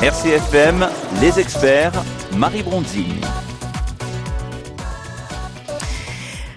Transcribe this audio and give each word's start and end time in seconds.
RCFM, 0.00 0.88
les 1.20 1.38
experts, 1.40 1.92
Marie 2.36 2.62
Bronzini. 2.62 3.20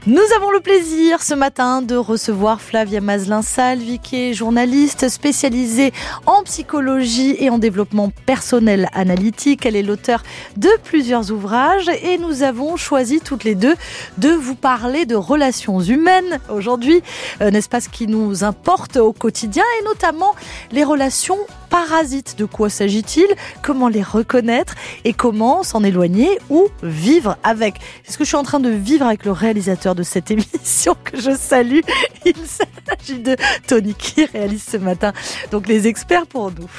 Nous 0.07 0.23
avons 0.35 0.49
le 0.49 0.59
plaisir 0.59 1.21
ce 1.21 1.33
matin 1.33 1.81
de 1.81 1.95
recevoir 1.95 2.61
Flavia 2.61 3.01
Maslin-Salvi, 3.01 3.99
journaliste 4.33 5.09
spécialisée 5.09 5.93
en 6.25 6.43
psychologie 6.43 7.35
et 7.39 7.49
en 7.49 7.59
développement 7.59 8.11
personnel 8.25 8.89
analytique. 8.93 9.65
Elle 9.65 9.75
est 9.75 9.83
l'auteur 9.83 10.23
de 10.57 10.69
plusieurs 10.83 11.31
ouvrages 11.31 11.89
et 12.01 12.17
nous 12.17 12.43
avons 12.43 12.77
choisi 12.77 13.19
toutes 13.19 13.43
les 13.43 13.55
deux 13.55 13.75
de 14.17 14.29
vous 14.29 14.55
parler 14.55 15.05
de 15.05 15.15
relations 15.15 15.79
humaines 15.81 16.39
aujourd'hui, 16.49 17.03
euh, 17.41 17.51
n'est-ce 17.51 17.69
pas 17.69 17.81
ce 17.81 17.89
qui 17.89 18.07
nous 18.07 18.43
importe 18.43 18.97
au 18.97 19.13
quotidien 19.13 19.63
et 19.79 19.83
notamment 19.83 20.33
les 20.71 20.83
relations 20.83 21.37
parasites. 21.69 22.37
De 22.37 22.45
quoi 22.45 22.69
s'agit-il? 22.69 23.27
Comment 23.61 23.87
les 23.87 24.03
reconnaître? 24.03 24.75
Et 25.03 25.13
comment 25.13 25.63
s'en 25.63 25.83
éloigner 25.83 26.39
ou 26.49 26.67
vivre 26.83 27.37
avec? 27.43 27.75
C'est 28.03 28.13
ce 28.13 28.17
que 28.17 28.23
je 28.23 28.29
suis 28.29 28.37
en 28.37 28.43
train 28.43 28.59
de 28.59 28.69
vivre 28.69 29.05
avec 29.05 29.25
le 29.25 29.31
réalisateur 29.31 29.95
de 29.95 30.03
cette 30.03 30.31
émission 30.31 30.95
que 31.03 31.19
je 31.19 31.35
salue. 31.35 31.81
Il 32.25 32.35
s'agit 32.35 33.19
de 33.19 33.35
Tony 33.67 33.93
qui 33.93 34.25
réalise 34.25 34.63
ce 34.63 34.77
matin. 34.77 35.13
Donc 35.51 35.67
les 35.67 35.87
experts 35.87 36.27
pour 36.27 36.51
nous. 36.51 36.69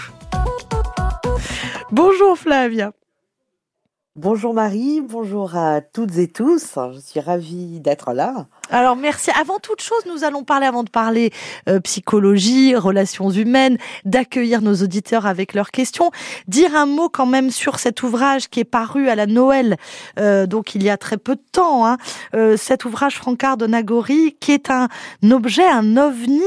Bonjour 1.93 2.37
Flavia. 2.37 2.93
Bonjour 4.17 4.55
Marie, 4.55 5.01
bonjour 5.01 5.57
à 5.57 5.81
toutes 5.81 6.19
et 6.19 6.29
tous. 6.29 6.79
Je 6.93 6.99
suis 6.99 7.21
ravie 7.21 7.81
d'être 7.81 8.13
là. 8.13 8.49
Alors 8.73 8.95
merci. 8.95 9.31
Avant 9.33 9.59
toute 9.59 9.83
chose, 9.83 10.03
nous 10.07 10.23
allons 10.23 10.45
parler, 10.45 10.67
avant 10.67 10.85
de 10.85 10.91
parler 10.91 11.33
euh, 11.69 11.81
psychologie, 11.81 12.77
relations 12.77 13.29
humaines, 13.29 13.79
d'accueillir 14.05 14.63
nos 14.63 14.75
auditeurs 14.77 15.27
avec 15.27 15.55
leurs 15.55 15.73
questions, 15.73 16.13
dire 16.47 16.77
un 16.77 16.87
mot 16.87 17.09
quand 17.09 17.27
même 17.27 17.51
sur 17.51 17.81
cet 17.81 18.05
ouvrage 18.05 18.49
qui 18.49 18.61
est 18.61 18.65
paru 18.65 19.09
à 19.09 19.17
la 19.17 19.27
Noël, 19.27 19.77
euh, 20.21 20.47
donc 20.47 20.77
il 20.77 20.85
y 20.85 20.91
a 20.91 20.97
très 20.97 21.17
peu 21.17 21.35
de 21.35 21.43
temps. 21.51 21.85
Hein, 21.85 21.97
euh, 22.35 22.57
cet 22.57 22.85
ouvrage 22.85 23.17
Francard 23.17 23.57
de 23.57 23.67
Nagori, 23.67 24.37
qui 24.39 24.53
est 24.53 24.71
un, 24.71 24.87
objet, 25.33 25.67
un 25.67 25.97
ovni, 25.97 26.41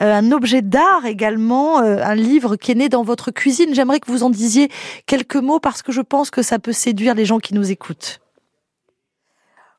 un 0.00 0.32
objet 0.32 0.60
d'art 0.60 1.06
également, 1.06 1.78
un 1.78 2.14
livre 2.14 2.56
qui 2.56 2.72
est 2.72 2.74
né 2.74 2.90
dans 2.90 3.04
votre 3.04 3.30
cuisine. 3.30 3.74
J'aimerais 3.74 4.00
que 4.00 4.10
vous 4.10 4.22
en 4.22 4.30
disiez 4.30 4.70
quelques 5.06 5.36
mots 5.36 5.60
parce 5.60 5.80
que 5.80 5.92
je 5.92 6.02
pense 6.02 6.30
que 6.30 6.42
ça 6.42 6.58
peut 6.58 6.72
séduire 6.72 7.14
les 7.14 7.24
gens 7.24 7.38
qui 7.38 7.54
nous 7.54 7.70
écoutent. 7.70 8.20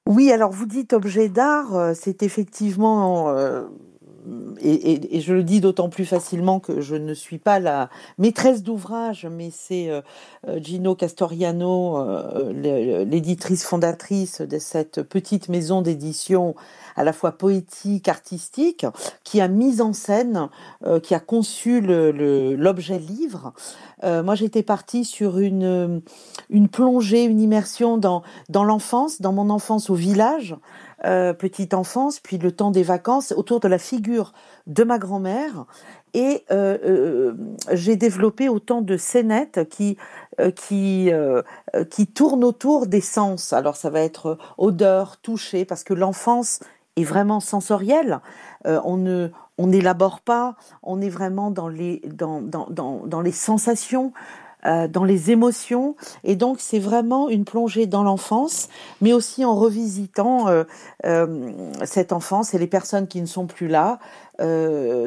Oui, 0.07 0.31
alors 0.31 0.51
vous 0.51 0.65
dites 0.65 0.93
objet 0.93 1.29
d'art, 1.29 1.75
euh, 1.75 1.93
c'est 1.93 2.23
effectivement, 2.23 3.35
euh, 4.27 4.55
et, 4.61 5.19
je 5.21 5.33
le 5.33 5.43
dis 5.43 5.61
d'autant 5.61 5.89
plus 5.89 6.05
facilement 6.05 6.59
que 6.59 6.81
je 6.81 6.95
ne 6.95 7.13
suis 7.13 7.37
pas 7.37 7.59
la 7.59 7.89
maîtresse 8.17 8.63
d'ouvrage, 8.63 9.27
mais 9.29 9.49
c'est 9.51 9.89
euh, 9.89 10.01
Gino 10.59 10.95
Castoriano, 10.95 12.03
l'éditrice 12.51 13.63
fondatrice 13.63 14.41
de 14.41 14.59
cette 14.59 15.03
petite 15.03 15.49
maison 15.49 15.81
d'édition 15.81 16.55
à 16.95 17.03
la 17.03 17.13
fois 17.13 17.31
poétique, 17.31 18.07
artistique, 18.07 18.85
qui 19.23 19.41
a 19.41 19.47
mis 19.47 19.81
en 19.81 19.93
scène, 19.93 20.49
euh, 20.85 20.99
qui 20.99 21.13
a 21.15 21.19
conçu 21.19 21.81
l'objet 21.81 22.99
livre. 22.99 23.53
Euh, 24.03 24.23
moi, 24.23 24.35
j'étais 24.35 24.63
partie 24.63 25.05
sur 25.05 25.39
une, 25.39 26.01
plongée, 26.71 27.23
une 27.23 27.41
immersion 27.41 27.97
dans 27.97 28.23
l'enfance, 28.63 29.21
dans 29.21 29.33
mon 29.33 29.49
enfance 29.49 29.89
au 29.89 29.95
village, 29.95 30.55
euh, 31.05 31.33
petite 31.33 31.73
enfance, 31.73 32.19
puis 32.19 32.37
le 32.37 32.51
temps 32.51 32.71
des 32.71 32.83
vacances, 32.83 33.33
autour 33.35 33.59
de 33.59 33.67
la 33.67 33.77
figure 33.77 34.33
de 34.67 34.83
ma 34.83 34.99
grand-mère. 34.99 35.65
Et 36.13 36.43
j'ai 37.71 37.95
développé 37.95 38.49
autant 38.49 38.81
de 38.81 38.97
scénettes 38.97 39.69
qui 39.69 39.97
qui 40.57 41.09
qui 41.89 42.07
tournent 42.07 42.43
autour 42.43 42.85
des 42.87 42.99
sens. 42.99 43.53
Alors 43.53 43.77
ça 43.77 43.89
va 43.89 44.01
être 44.01 44.37
odeur, 44.57 45.15
toucher, 45.21 45.63
parce 45.63 45.85
que 45.85 45.93
l'enfance 45.93 46.59
est 46.95 47.03
vraiment 47.03 47.39
sensoriel. 47.39 48.19
Euh, 48.65 48.79
on 48.83 48.97
ne 48.97 49.29
on 49.57 49.67
n'élabore 49.67 50.21
pas, 50.21 50.55
on 50.83 51.01
est 51.01 51.09
vraiment 51.09 51.51
dans 51.51 51.67
les 51.67 52.01
dans 52.05 52.41
dans 52.41 52.67
dans, 52.69 53.05
dans 53.05 53.21
les 53.21 53.31
sensations. 53.31 54.13
Euh, 54.65 54.87
dans 54.87 55.03
les 55.03 55.31
émotions. 55.31 55.95
Et 56.23 56.35
donc 56.35 56.57
c'est 56.59 56.77
vraiment 56.77 57.29
une 57.29 57.45
plongée 57.45 57.87
dans 57.87 58.03
l'enfance 58.03 58.69
mais 59.01 59.11
aussi 59.11 59.43
en 59.43 59.55
revisitant 59.55 60.49
euh, 60.49 60.65
euh 61.03 61.51
cette 61.83 62.11
enfance 62.11 62.53
et 62.53 62.59
les 62.59 62.67
personnes 62.67 63.07
qui 63.07 63.21
ne 63.21 63.25
sont 63.25 63.47
plus 63.47 63.67
là. 63.67 63.97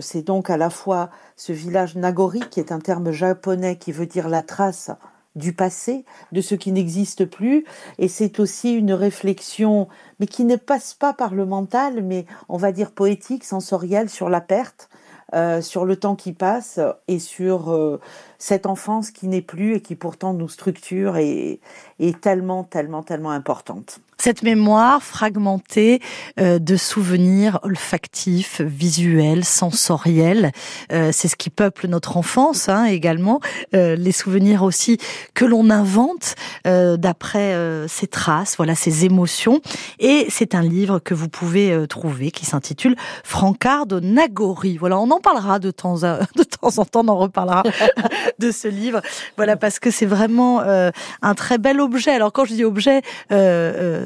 C'est 0.01 0.23
donc 0.23 0.49
à 0.49 0.57
la 0.57 0.71
fois 0.71 1.11
ce 1.37 1.53
village 1.53 1.97
Nagori 1.97 2.41
qui 2.51 2.61
est 2.61 2.71
un 2.71 2.79
terme 2.79 3.11
japonais 3.11 3.77
qui 3.77 3.91
veut 3.91 4.07
dire 4.07 4.29
la 4.29 4.43
trace 4.43 4.91
du 5.35 5.53
passé, 5.53 6.05
de 6.33 6.41
ce 6.41 6.55
qui 6.55 6.71
n'existe 6.71 7.25
plus, 7.25 7.65
et 7.99 8.09
c'est 8.09 8.39
aussi 8.39 8.73
une 8.73 8.93
réflexion, 8.93 9.89
mais 10.21 10.27
qui 10.27 10.45
ne 10.45 10.57
passe 10.57 10.95
pas 10.95 11.13
par 11.13 11.35
le 11.35 11.45
mental, 11.45 12.03
mais 12.03 12.27
on 12.49 12.57
va 12.57 12.71
dire 12.71 12.93
poétique, 12.93 13.45
sensorielle 13.45 14.09
sur 14.09 14.29
la 14.29 14.41
perte, 14.41 14.89
euh, 15.33 15.63
sur 15.63 15.85
le 15.85 15.97
temps 15.97 16.17
qui 16.17 16.33
passe 16.33 16.79
et 17.09 17.19
sur 17.19 17.73
euh, 17.73 18.01
cette 18.39 18.67
enfance 18.67 19.11
qui 19.11 19.27
n'est 19.27 19.43
plus 19.43 19.75
et 19.75 19.81
qui 19.81 19.95
pourtant 19.95 20.35
nous 20.35 20.49
structure 20.49 21.17
et 21.17 21.61
est 21.99 22.21
tellement, 22.21 22.65
tellement, 22.65 23.03
tellement 23.03 23.31
importante. 23.31 24.01
Cette 24.25 24.43
mémoire 24.43 25.03
fragmentée 25.03 26.01
euh, 26.41 26.59
de 26.59 26.77
souvenirs 26.77 27.61
olfactifs, 27.63 28.63
visuels, 28.63 29.45
sensoriels, 29.45 30.51
euh, 30.93 31.11
c'est 31.13 31.29
ce 31.29 31.37
qui 31.37 31.51
peuple 31.51 31.89
notre 31.89 32.17
enfance 32.17 32.71
hein, 32.71 32.87
également. 32.87 33.41
Euh, 33.75 33.97
les 33.97 34.13
souvenirs 34.13 34.63
aussi 34.63 34.97
que 35.35 35.45
l'on 35.45 35.69
invente 35.69 36.37
d'après 36.65 37.55
ces 37.89 38.07
traces, 38.07 38.57
voilà 38.57 38.75
ces 38.75 39.05
émotions. 39.05 39.61
Et 39.99 40.27
c'est 40.31 40.55
un 40.55 40.63
livre 40.63 41.01
que 41.01 41.13
vous 41.13 41.29
pouvez 41.29 41.87
trouver 41.89 42.31
qui 42.31 42.47
s'intitule 42.47 42.97
Francard 43.25 43.85
de 43.85 44.01
Nagori. 44.01 44.79
Voilà, 44.79 44.99
on 44.99 45.11
en 45.11 45.21
parlera 45.21 45.59
de 45.59 45.71
temps, 45.71 46.03
à, 46.05 46.21
de 46.37 46.45
temps 46.45 46.79
en 46.79 46.87
temps, 46.87 47.03
on 47.05 47.09
en 47.09 47.19
reparlera 47.19 47.63
de 48.39 48.51
ce 48.51 48.69
livre. 48.69 49.03
Voilà, 49.37 49.59
parce 49.59 49.79
que 49.79 49.91
c'est 49.91 50.07
vraiment 50.07 50.61
un 50.61 51.35
très 51.35 51.59
bel 51.59 51.81
objet. 51.81 52.13
Alors 52.13 52.33
quand 52.33 52.47
je 52.47 52.55
dis 52.55 52.65
objet, 52.65 53.03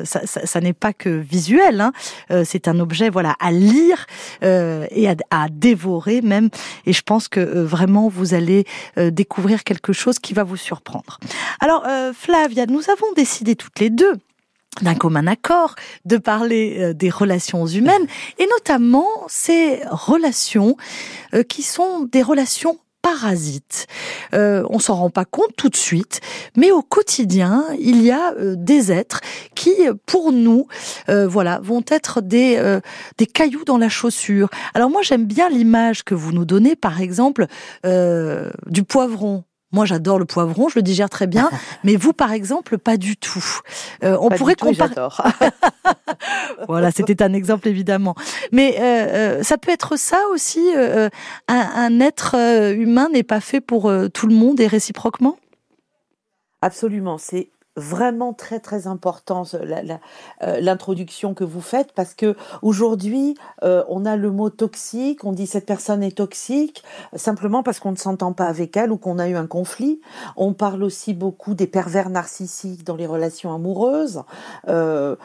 ça, 0.08 0.60
n'est 0.60 0.72
pas 0.72 0.92
que 0.92 1.08
visuel. 1.08 1.80
Hein. 1.80 1.92
Euh, 2.30 2.44
c'est 2.44 2.69
un 2.69 2.78
objet, 2.80 3.10
voilà, 3.10 3.36
à 3.41 3.52
lire 3.52 4.06
euh, 4.42 4.86
et 4.91 5.08
à, 5.08 5.48
dévorer 5.50 6.20
même. 6.20 6.48
Et 6.86 6.92
je 6.92 7.02
pense 7.02 7.28
que 7.28 7.41
euh, 7.41 7.64
vraiment 7.64 8.08
vous 8.08 8.34
allez 8.34 8.64
découvrir 8.96 9.64
quelque 9.64 9.92
chose 9.92 10.19
qui 10.19 10.34
va 10.34 10.44
vous 10.44 10.56
surprendre. 10.56 11.19
Alors, 11.60 11.86
Flavia, 12.14 12.66
nous 12.66 12.91
avons 12.91 13.12
décidé 13.14 13.56
toutes 13.56 13.78
les 13.80 13.91
deux 13.91 14.14
d'un 14.82 14.94
commun 14.94 15.26
accord 15.26 15.74
de 16.04 16.16
parler 16.16 16.94
des 16.94 17.10
relations 17.10 17.66
humaines 17.66 18.06
et 18.38 18.46
notamment 18.46 19.08
ces 19.26 19.80
relations 19.90 20.76
qui 21.48 21.62
sont 21.62 22.04
des 22.04 22.22
relations 22.22 22.78
parasites. 23.03 23.86
Euh, 24.34 24.64
on 24.70 24.78
s'en 24.78 24.97
rend 24.97 25.10
pas 25.10 25.25
compte 25.25 25.54
tout 25.56 25.69
de 25.69 25.76
suite, 25.76 26.20
mais 26.56 26.70
au 26.70 26.82
quotidien, 26.82 27.64
il 27.78 28.03
y 28.03 28.10
a 28.10 28.32
euh, 28.34 28.54
des 28.56 28.92
êtres 28.92 29.20
qui, 29.54 29.75
pour 30.06 30.32
nous, 30.32 30.66
euh, 31.08 31.26
voilà, 31.26 31.60
vont 31.62 31.84
être 31.88 32.20
des 32.20 32.56
euh, 32.56 32.81
des 33.16 33.26
cailloux 33.26 33.64
dans 33.64 33.78
la 33.78 33.88
chaussure. 33.88 34.48
Alors 34.75 34.91
moi, 34.91 35.03
j'aime 35.03 35.25
bien 35.25 35.48
l'image 35.48 36.03
que 36.04 36.14
vous 36.14 36.32
nous 36.32 36.44
donnez, 36.44 36.76
par 36.76 37.00
exemple, 37.00 37.47
du 37.84 38.84
poivron. 38.84 39.44
Moi, 39.71 39.84
j'adore 39.84 40.19
le 40.19 40.25
poivron, 40.25 40.69
je 40.69 40.77
le 40.77 40.83
digère 40.83 41.11
très 41.11 41.27
bien, 41.27 41.51
mais 41.84 41.97
vous, 41.97 42.12
par 42.12 42.33
exemple, 42.33 42.79
pas 42.79 42.97
du 42.97 43.17
tout. 43.17 43.45
Euh, 44.03 44.17
on 44.21 44.31
pourrait 44.31 44.55
comparer. 44.55 44.95
voilà, 46.69 46.91
c'était 46.91 47.23
un 47.23 47.34
exemple 47.34 47.69
évidemment. 47.69 48.15
Mais 48.51 48.77
euh, 48.79 48.81
euh, 48.83 49.43
ça 49.43 49.59
peut 49.59 49.71
être 49.71 49.99
ça 49.99 50.19
aussi. 50.33 50.73
un, 50.75 51.11
un, 51.49 52.01
être 52.01 52.34
humain 52.75 53.09
n'est 53.12 53.23
pas 53.23 53.41
fait 53.41 53.61
pour 53.61 53.93
tout 54.15 54.27
le 54.27 54.34
monde 54.34 54.61
et 54.61 54.67
réciproquement? 54.67 55.37
Absolument, 56.62 57.19
c'est 57.19 57.50
vraiment 57.78 58.32
très 58.32 58.60
très 58.60 58.86
important 58.86 59.44
euh, 59.54 60.60
l'introduction 60.60 61.34
que 61.34 61.44
vous 61.44 61.60
faites 61.60 61.92
parce 61.92 62.14
que 62.14 62.36
aujourd'hui 62.62 63.36
euh, 63.62 63.84
on 63.88 64.04
a 64.04 64.16
le 64.16 64.30
mot 64.30 64.50
toxique, 64.50 65.25
on 65.25 65.32
dit 65.32 65.46
cette 65.46 65.66
personne 65.66 66.02
est 66.02 66.16
toxique 66.16 66.82
simplement 67.14 67.62
parce 67.62 67.80
qu'on 67.80 67.92
ne 67.92 67.96
s'entend 67.96 68.32
pas 68.32 68.46
avec 68.46 68.76
elle 68.76 68.92
ou 68.92 68.96
qu'on 68.96 69.19
a 69.19 69.28
eu 69.28 69.36
un 69.36 69.46
conflit. 69.46 70.00
On 70.36 70.52
parle 70.52 70.82
aussi 70.82 71.14
beaucoup 71.14 71.54
des 71.54 71.66
pervers 71.66 72.10
narcissiques 72.10 72.84
dans 72.84 72.96
les 72.96 73.06
relations 73.06 73.54
amoureuses, 73.54 74.22
euh, 74.69 75.16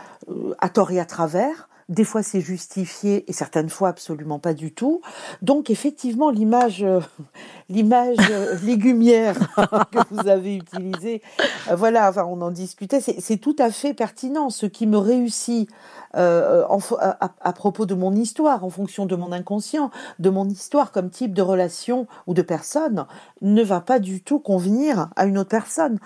à 0.59 0.69
tort 0.69 0.91
et 0.91 0.99
à 0.99 1.05
travers 1.05 1.69
des 1.89 2.03
fois 2.03 2.23
c'est 2.23 2.41
justifié 2.41 3.29
et 3.29 3.33
certaines 3.33 3.69
fois 3.69 3.89
absolument 3.89 4.39
pas 4.39 4.53
du 4.53 4.73
tout. 4.73 5.01
Donc 5.41 5.69
effectivement 5.69 6.29
l'image 6.29 6.83
euh, 6.83 6.99
l'image 7.69 8.17
euh, 8.31 8.57
légumière 8.63 9.37
que 9.55 9.99
vous 10.11 10.27
avez 10.27 10.55
utilisée, 10.55 11.21
euh, 11.69 11.75
voilà, 11.75 12.11
on 12.27 12.41
en 12.41 12.51
discutait, 12.51 13.01
c'est 13.01 13.37
tout 13.37 13.55
à 13.59 13.71
fait 13.71 13.93
pertinent. 13.93 14.49
Ce 14.49 14.65
qui 14.65 14.87
me 14.87 14.97
réussit 14.97 15.69
à, 16.13 17.53
propos 17.55 17.87
de 17.87 17.95
mon 17.95 18.13
histoire, 18.13 18.63
en 18.63 18.69
fonction 18.69 19.07
de 19.07 19.15
mon 19.15 19.31
inconscient, 19.31 19.89
de 20.19 20.29
mon 20.29 20.47
histoire 20.47 20.91
comme 20.91 21.09
type 21.09 21.33
de 21.33 21.41
relation 21.41 22.05
ou 22.27 22.35
de 22.35 22.43
personne, 22.43 23.07
ne 23.41 23.63
va 23.63 23.81
pas 23.81 23.97
du 23.97 24.21
tout 24.21 24.39
convenir 24.39 25.09
à 25.15 25.25
une 25.25 25.39
autre 25.39 25.49
personne 25.49 25.97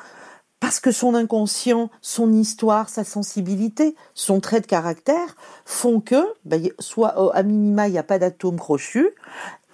parce 0.68 0.82
que 0.82 0.92
son 0.92 1.16
inconscient, 1.16 1.90
son 2.02 2.34
histoire, 2.34 2.90
sa 2.90 3.06
sensibilité, 3.06 3.96
son 4.14 4.42
trait 4.42 4.60
de 4.60 4.66
caractère 4.66 5.38
font 5.64 6.02
que, 6.02 6.22
ben, 6.44 6.62
soit 6.78 7.34
à 7.34 7.42
minima, 7.42 7.88
il 7.88 7.94
n'y 7.94 7.98
a 7.98 8.04
pas 8.04 8.20
d'atome 8.20 8.60
crochu, 8.60 9.12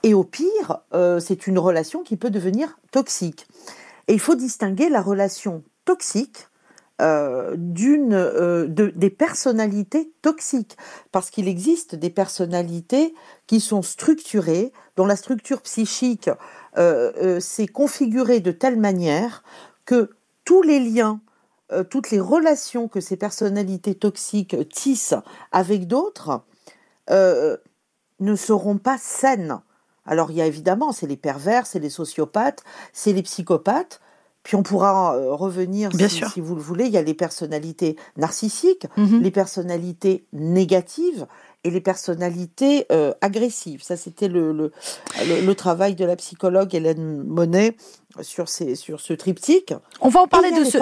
et 0.04 0.14
au 0.14 0.24
pire, 0.24 0.82
euh, 0.94 1.20
c'est 1.20 1.48
une 1.48 1.58
relation 1.58 2.04
qui 2.04 2.16
peut 2.16 2.30
devenir 2.30 2.78
toxique. 2.92 3.48
Et 4.08 4.14
il 4.14 4.20
faut 4.20 4.36
distinguer 4.36 4.88
la 4.88 5.02
relation 5.02 5.64
toxique 5.84 6.48
euh, 7.02 7.56
d'une 7.58 8.14
euh, 8.14 8.68
des 8.68 9.10
personnalités 9.10 10.14
toxiques 10.22 10.78
parce 11.12 11.32
qu'il 11.32 11.48
existe 11.48 11.96
des 11.96 12.12
personnalités 12.12 13.16
qui 13.48 13.62
sont 13.62 13.82
structurées 13.82 14.72
dont 14.96 15.08
la 15.08 15.16
structure 15.16 15.64
psychique 15.64 16.30
s'est 17.40 17.68
configurée 17.68 18.42
de 18.42 18.52
telle 18.52 18.80
manière 18.80 19.44
que 19.86 20.12
tous 20.46 20.62
les 20.62 20.80
liens, 20.80 21.22
euh, 21.72 21.84
toutes 21.84 22.12
les 22.12 22.20
relations 22.20 22.88
que 22.88 23.00
ces 23.00 23.18
personnalités 23.18 23.96
toxiques 23.96 24.56
tissent 24.70 25.16
avec 25.52 25.88
d'autres 25.88 26.42
euh, 27.10 27.58
ne 28.20 28.36
seront 28.36 28.78
pas 28.78 28.98
saines. 28.98 29.60
Alors 30.06 30.32
il 30.32 30.38
y 30.38 30.42
a 30.42 30.46
évidemment, 30.46 30.92
c'est 30.92 31.08
les 31.08 31.18
pervers, 31.18 31.66
c'est 31.66 31.80
les 31.80 31.90
sociopathes, 31.90 32.64
c'est 32.92 33.14
les 33.14 33.24
psychopathes. 33.24 34.02
Puis 34.44 34.58
on 34.58 34.64
pourra 34.64 35.16
euh, 35.16 35.34
revenir, 35.34 35.90
si, 36.10 36.42
vous 36.42 36.56
le 36.56 36.62
voulez, 36.62 36.88
il 36.88 36.92
y 36.92 36.98
a 36.98 37.02
les 37.02 37.14
personnalités 37.14 37.96
narcissiques, 38.18 38.88
mm-hmm. 38.98 39.22
les 39.22 39.32
personnalités 39.32 40.26
négatives 40.34 41.28
et 41.64 41.72
les 41.72 41.80
personnalités 41.80 42.88
agressives. 43.22 43.84
Ça, 43.84 43.96
c'était 43.96 44.28
le, 44.28 44.52
le, 44.52 45.54
travail 45.56 45.96
de 45.96 46.04
la 46.04 46.18
psychologue 46.18 46.76
Hélène 46.76 47.24
Monet 47.24 47.78
sur, 48.22 48.48
ces, 48.48 48.76
sur 48.76 49.02
ce 49.02 49.14
triptyque. 49.14 49.74
On 50.02 50.10
va 50.10 50.22
en 50.22 50.28
parler 50.28 50.52
de 50.52 50.64
ce, 50.64 50.78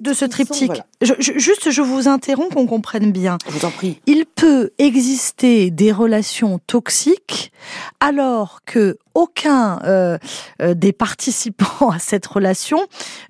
de, 0.00 0.12
ce 0.12 0.24
triptyque. 0.24 0.82
juste, 1.00 1.70
je 1.70 1.82
vous 1.82 2.08
interromps 2.08 2.54
qu'on 2.54 2.66
comprenne 2.66 3.12
bien. 3.12 3.38
Je 3.46 3.52
vous 3.52 3.64
en 3.64 3.70
prie. 3.70 4.00
Il 4.06 4.26
peut 4.26 4.70
exister 4.78 5.70
des 5.70 5.92
relations 5.92 6.60
toxiques 6.66 7.52
alors 8.00 8.60
que 8.64 8.98
aucun 9.14 9.80
euh, 9.84 10.18
euh, 10.60 10.74
des 10.74 10.92
participants 10.92 11.90
à 11.90 11.98
cette 11.98 12.26
relation 12.26 12.78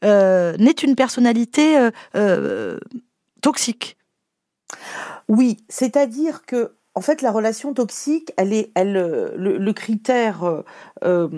euh, 0.05 0.57
n'est 0.59 0.73
une 0.73 0.95
personnalité 0.95 1.77
toxique. 3.41 3.97
Oui, 5.29 5.59
c'est-à-dire 5.69 6.43
que 6.47 6.77
en 6.97 7.03
fait, 7.03 7.21
la 7.21 7.31
relation 7.31 7.75
toxique, 7.75 8.33
elle 8.39 8.55
est, 8.55 8.73
elle, 8.75 8.97
euh, 8.97 9.31
le, 9.37 9.73
critère 9.75 10.45
euh, 10.45 10.63
euh, 11.05 11.29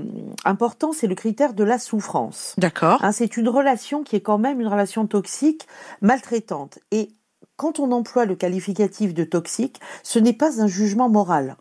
important, 0.44 0.92
c'est 0.92 1.08
le 1.08 1.16
critère 1.16 1.52
de 1.52 1.64
la 1.64 1.80
souffrance. 1.80 2.54
D'accord. 2.58 3.02
Hein, 3.04 3.10
c'est 3.10 3.36
une 3.36 3.48
relation 3.48 4.04
qui 4.04 4.14
est 4.14 4.20
quand 4.20 4.38
même 4.38 4.60
une 4.60 4.68
relation 4.68 5.08
toxique, 5.08 5.66
maltraitante. 6.00 6.78
Et 6.92 7.10
quand 7.56 7.80
on 7.80 7.90
emploie 7.90 8.24
le 8.24 8.36
qualificatif 8.36 9.14
de 9.14 9.24
toxique, 9.24 9.80
ce 10.04 10.20
n'est 10.20 10.32
pas 10.32 10.62
un 10.62 10.68
jugement 10.68 11.08
moral. 11.08 11.56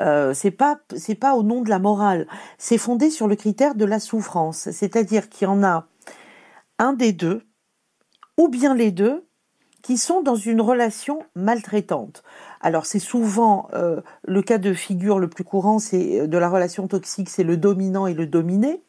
Euh, 0.00 0.32
c'est 0.32 0.50
pas 0.50 0.80
c'est 0.96 1.14
pas 1.14 1.34
au 1.34 1.42
nom 1.42 1.60
de 1.60 1.68
la 1.68 1.78
morale. 1.78 2.26
C'est 2.56 2.78
fondé 2.78 3.10
sur 3.10 3.28
le 3.28 3.36
critère 3.36 3.74
de 3.74 3.84
la 3.84 4.00
souffrance. 4.00 4.70
C'est-à-dire 4.70 5.28
qu'il 5.28 5.46
y 5.46 5.50
en 5.50 5.62
a 5.62 5.86
un 6.78 6.94
des 6.94 7.12
deux, 7.12 7.42
ou 8.38 8.48
bien 8.48 8.74
les 8.74 8.90
deux, 8.90 9.26
qui 9.84 9.98
sont 9.98 10.22
dans 10.22 10.34
une 10.34 10.62
relation 10.62 11.22
maltraitante. 11.36 12.24
Alors 12.64 12.86
c'est 12.86 12.98
souvent 12.98 13.68
euh, 13.74 14.00
le 14.26 14.40
cas 14.40 14.56
de 14.56 14.72
figure 14.72 15.18
le 15.18 15.28
plus 15.28 15.44
courant, 15.44 15.78
c'est 15.78 16.20
euh, 16.20 16.26
de 16.26 16.38
la 16.38 16.48
relation 16.48 16.88
toxique, 16.88 17.28
c'est 17.28 17.44
le 17.44 17.58
dominant 17.58 18.06
et 18.06 18.14
le 18.14 18.26
dominé, 18.26 18.80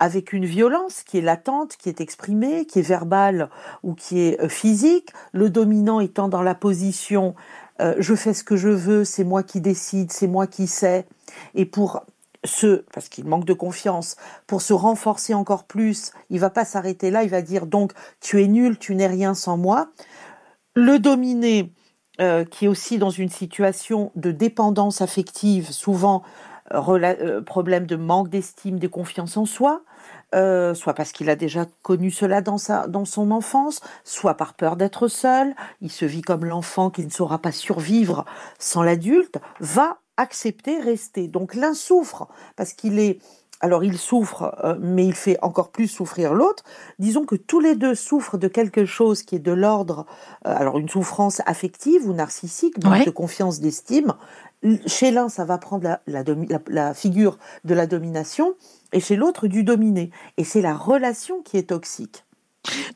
avec 0.00 0.32
une 0.32 0.46
violence 0.46 1.02
qui 1.02 1.18
est 1.18 1.20
latente, 1.20 1.76
qui 1.76 1.90
est 1.90 2.00
exprimée, 2.00 2.64
qui 2.64 2.78
est 2.78 2.88
verbale 2.88 3.50
ou 3.82 3.92
qui 3.92 4.20
est 4.20 4.40
euh, 4.40 4.48
physique. 4.48 5.10
Le 5.32 5.50
dominant 5.50 6.00
étant 6.00 6.28
dans 6.28 6.40
la 6.42 6.56
position 6.56 7.34
je 7.98 8.14
fais 8.14 8.32
ce 8.32 8.44
que 8.44 8.54
je 8.54 8.68
veux, 8.68 9.04
c'est 9.04 9.24
moi 9.24 9.42
qui 9.42 9.60
décide, 9.60 10.12
c'est 10.12 10.28
moi 10.28 10.46
qui 10.46 10.68
sais. 10.68 11.04
Et 11.56 11.66
pour 11.66 12.04
ce, 12.44 12.84
parce 12.94 13.08
qu'il 13.08 13.24
manque 13.24 13.44
de 13.44 13.54
confiance, 13.54 14.14
pour 14.46 14.62
se 14.62 14.72
renforcer 14.72 15.34
encore 15.34 15.64
plus, 15.64 16.12
il 16.30 16.38
va 16.38 16.48
pas 16.48 16.64
s'arrêter 16.64 17.10
là, 17.10 17.24
il 17.24 17.28
va 17.28 17.42
dire 17.42 17.66
donc 17.66 17.90
tu 18.20 18.40
es 18.40 18.46
nul, 18.46 18.78
tu 18.78 18.94
n'es 18.94 19.08
rien 19.08 19.34
sans 19.34 19.56
moi. 19.56 19.88
Le 20.76 21.00
dominé, 21.00 21.72
euh, 22.20 22.44
qui 22.44 22.66
est 22.66 22.68
aussi 22.68 22.98
dans 22.98 23.08
une 23.08 23.30
situation 23.30 24.12
de 24.16 24.32
dépendance 24.32 25.00
affective, 25.00 25.70
souvent 25.70 26.22
euh, 26.72 26.98
euh, 27.00 27.40
problème 27.40 27.86
de 27.86 27.96
manque 27.96 28.28
d'estime, 28.28 28.78
de 28.78 28.86
confiance 28.86 29.38
en 29.38 29.46
soi, 29.46 29.82
soit 30.74 30.94
parce 30.94 31.12
qu'il 31.12 31.30
a 31.30 31.36
déjà 31.36 31.66
connu 31.82 32.10
cela 32.10 32.40
dans, 32.40 32.58
sa, 32.58 32.86
dans 32.86 33.04
son 33.06 33.30
enfance, 33.30 33.80
soit 34.04 34.34
par 34.34 34.54
peur 34.54 34.76
d'être 34.76 35.08
seul, 35.08 35.54
il 35.80 35.90
se 35.90 36.04
vit 36.04 36.22
comme 36.22 36.44
l'enfant 36.44 36.90
qui 36.90 37.04
ne 37.04 37.10
saura 37.10 37.38
pas 37.38 37.52
survivre 37.52 38.24
sans 38.58 38.82
l'adulte, 38.82 39.38
va 39.60 39.98
accepter 40.16 40.80
rester. 40.80 41.28
Donc 41.28 41.54
l'un 41.54 41.74
souffre 41.74 42.28
parce 42.56 42.72
qu'il 42.72 42.98
est 42.98 43.20
alors 43.62 43.84
il 43.84 43.96
souffre, 43.96 44.54
euh, 44.64 44.76
mais 44.80 45.06
il 45.06 45.14
fait 45.14 45.38
encore 45.40 45.70
plus 45.70 45.86
souffrir 45.86 46.34
l'autre. 46.34 46.64
Disons 46.98 47.24
que 47.24 47.36
tous 47.36 47.60
les 47.60 47.76
deux 47.76 47.94
souffrent 47.94 48.36
de 48.36 48.48
quelque 48.48 48.84
chose 48.84 49.22
qui 49.22 49.36
est 49.36 49.38
de 49.38 49.52
l'ordre, 49.52 50.04
euh, 50.46 50.54
alors 50.54 50.78
une 50.78 50.88
souffrance 50.88 51.40
affective 51.46 52.06
ou 52.06 52.12
narcissique, 52.12 52.78
de 52.80 53.10
confiance, 53.10 53.60
d'estime. 53.60 54.14
Chez 54.86 55.10
l'un, 55.10 55.28
ça 55.28 55.44
va 55.44 55.58
prendre 55.58 55.98
la, 56.06 56.94
figure 56.94 57.38
de 57.64 57.74
la 57.74 57.86
domination, 57.86 58.54
et 58.92 59.00
chez 59.00 59.16
l'autre 59.16 59.46
du 59.46 59.64
dominé. 59.64 60.10
Et 60.36 60.44
c'est 60.44 60.60
la 60.60 60.74
relation 60.74 61.40
qui 61.42 61.56
est 61.56 61.68
toxique. 61.68 62.24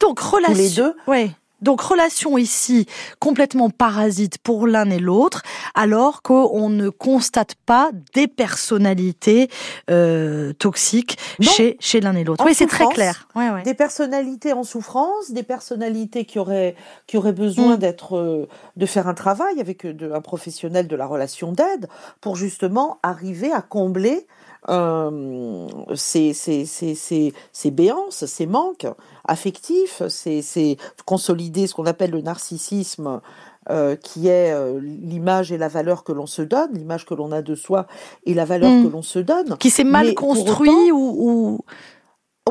Donc 0.01 0.19
relation. 0.19 0.55
les 0.55 0.71
deux. 0.71 0.97
Ouais. 1.07 1.31
Donc 1.63 1.81
relation 1.81 2.37
ici 2.37 2.87
complètement 3.19 3.71
parasite 3.71 4.39
pour 4.39 4.67
l'un 4.67 4.91
et 4.91 4.99
l'autre, 4.99 5.43
alors 5.75 6.23
qu'on 6.23 6.69
ne 6.69 6.91
constate 6.91 7.55
pas 7.67 7.91
des 8.15 8.29
personnalités 8.29 9.49
euh, 9.91 10.53
toxiques 10.53 11.19
chez, 11.41 11.77
chez 11.81 12.01
l'un 12.01 12.15
et 12.15 12.25
l'autre. 12.25 12.45
Oui, 12.45 12.55
c'est 12.55 12.67
très 12.67 12.87
clair. 12.87 13.29
Des 13.65 13.75
personnalités 13.75 14.53
en 14.53 14.65
souffrance, 14.65 15.31
des 15.31 15.43
personnalités 15.43 16.25
qui 16.25 16.39
auraient 16.39 16.75
qui 17.07 17.17
auraient 17.17 17.33
besoin 17.33 17.77
mm. 17.77 17.79
d'être 17.79 18.17
euh, 18.17 18.49
de 18.77 18.87
faire 18.87 19.09
un 19.09 19.15
travail 19.15 19.61
avec 19.61 19.85
euh, 19.85 20.15
un 20.15 20.21
professionnel 20.21 20.89
de 20.89 20.97
la 20.97 21.07
relation 21.07 21.53
d'aide 21.53 21.89
pour 22.21 22.37
justement 22.37 22.99
arriver 23.03 23.53
à 23.53 23.63
combler 23.63 24.27
euh, 24.69 25.67
ces, 25.95 26.33
ces, 26.33 26.65
ces, 26.67 27.33
ces, 27.53 27.71
béances, 27.71 28.27
ces 28.27 28.47
manques 28.47 28.87
affectifs, 29.25 30.03
c'est 30.09 30.77
consolider 31.05 31.67
ce 31.67 31.75
qu'on 31.75 31.87
appelle 31.87 32.11
le 32.11 32.21
narcissisme, 32.21 33.21
euh, 33.69 33.97
qui 33.97 34.29
est 34.29 34.53
euh, 34.53 34.79
l'image 34.81 35.51
et 35.51 35.59
la 35.59 35.67
valeur 35.67 36.05
que 36.05 36.13
l'on 36.13 36.27
se 36.27 36.41
donne, 36.41 36.73
l'image 36.75 37.05
que 37.05 37.15
l'on 37.15 37.33
a 37.33 37.43
de 37.43 37.57
soi 37.57 37.89
et 38.25 38.33
la 38.33 38.45
valeur 38.45 38.71
hmm. 38.71 38.85
que 38.85 38.93
l'on 38.93 39.03
se 39.03 39.19
donne. 39.19 39.57
Qui 39.59 39.71
s'est 39.71 39.83
mal 39.83 40.15
construit 40.15 40.93
ou, 40.93 41.59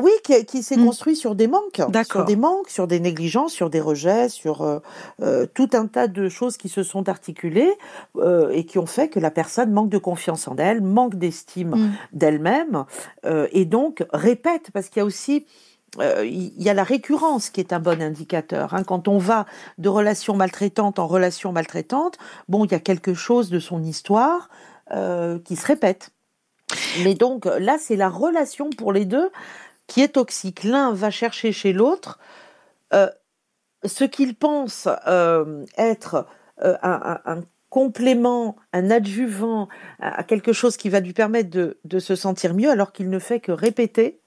oui, 0.02 0.10
qui, 0.22 0.62
s'est 0.62 0.76
mm. 0.76 0.84
construit 0.84 1.16
sur 1.16 1.34
des 1.34 1.46
manques, 1.46 1.80
sur 2.04 2.24
des 2.24 2.36
manques, 2.36 2.68
sur 2.68 2.86
des 2.86 3.00
négligences, 3.00 3.52
sur 3.52 3.70
des 3.70 3.80
rejets, 3.80 4.28
sur 4.28 4.62
euh, 4.62 4.80
euh, 5.22 5.46
tout 5.54 5.70
un 5.72 5.86
tas 5.86 6.06
de 6.06 6.28
choses 6.28 6.58
qui 6.58 6.68
se 6.68 6.82
sont 6.82 7.08
articulées 7.08 7.72
euh, 8.16 8.50
et 8.50 8.66
qui 8.66 8.78
ont 8.78 8.86
fait 8.86 9.08
que 9.08 9.18
la 9.18 9.30
personne 9.30 9.72
manque 9.72 9.88
de 9.88 9.98
confiance 9.98 10.48
en 10.48 10.56
elle, 10.56 10.82
manque 10.82 11.14
d'estime 11.14 11.70
mm. 11.70 11.92
d'elle-même 12.12 12.84
et 13.52 13.64
donc 13.64 14.04
répète 14.12 14.70
parce 14.72 14.88
qu'il 14.88 15.00
y 15.00 15.02
a 15.02 15.06
aussi 15.06 15.46
il 15.98 16.62
y 16.62 16.68
a 16.68 16.74
la 16.74 16.84
récurrence 16.84 17.48
qui 17.48 17.60
est 17.60 17.72
un 17.72 17.80
bon 17.80 18.02
indicateur. 18.02 18.74
Hein. 18.74 18.84
Quand 18.84 19.08
on 19.08 19.16
va 19.16 19.46
de 19.78 19.88
relation 19.88 20.36
maltraitante 20.36 20.98
en 20.98 21.06
relation 21.06 21.52
maltraitante, 21.52 22.18
bon, 22.48 22.66
il 22.66 22.72
y 22.72 22.74
a 22.74 22.80
quelque 22.80 23.14
chose 23.14 23.48
de 23.48 23.58
son 23.58 23.82
histoire 23.82 24.50
qui 24.90 25.56
se 25.56 25.66
répète. 25.66 26.10
Mais 27.04 27.14
donc 27.14 27.46
là, 27.46 27.76
c'est 27.78 27.96
la 27.96 28.08
relation 28.08 28.70
pour 28.70 28.92
les 28.92 29.04
deux 29.04 29.30
qui 29.86 30.02
est 30.02 30.14
toxique. 30.14 30.64
L'un 30.64 30.92
va 30.92 31.10
chercher 31.10 31.52
chez 31.52 31.72
l'autre 31.72 32.18
euh, 32.92 33.08
ce 33.84 34.04
qu'il 34.04 34.34
pense 34.34 34.88
euh, 35.06 35.64
être 35.76 36.26
euh, 36.62 36.76
un, 36.82 37.42
complément, 37.68 38.56
un 38.72 38.90
adjuvant 38.90 39.68
à, 39.98 40.24
quelque 40.24 40.52
chose 40.52 40.76
qui 40.76 40.88
va 40.88 41.00
lui 41.00 41.12
permettre 41.12 41.50
de, 41.50 41.98
se 41.98 42.16
sentir 42.16 42.54
mieux, 42.54 42.70
alors 42.70 42.92
qu'il 42.92 43.10
ne 43.10 43.18
fait 43.18 43.40
que 43.40 43.52
répéter 43.52 44.20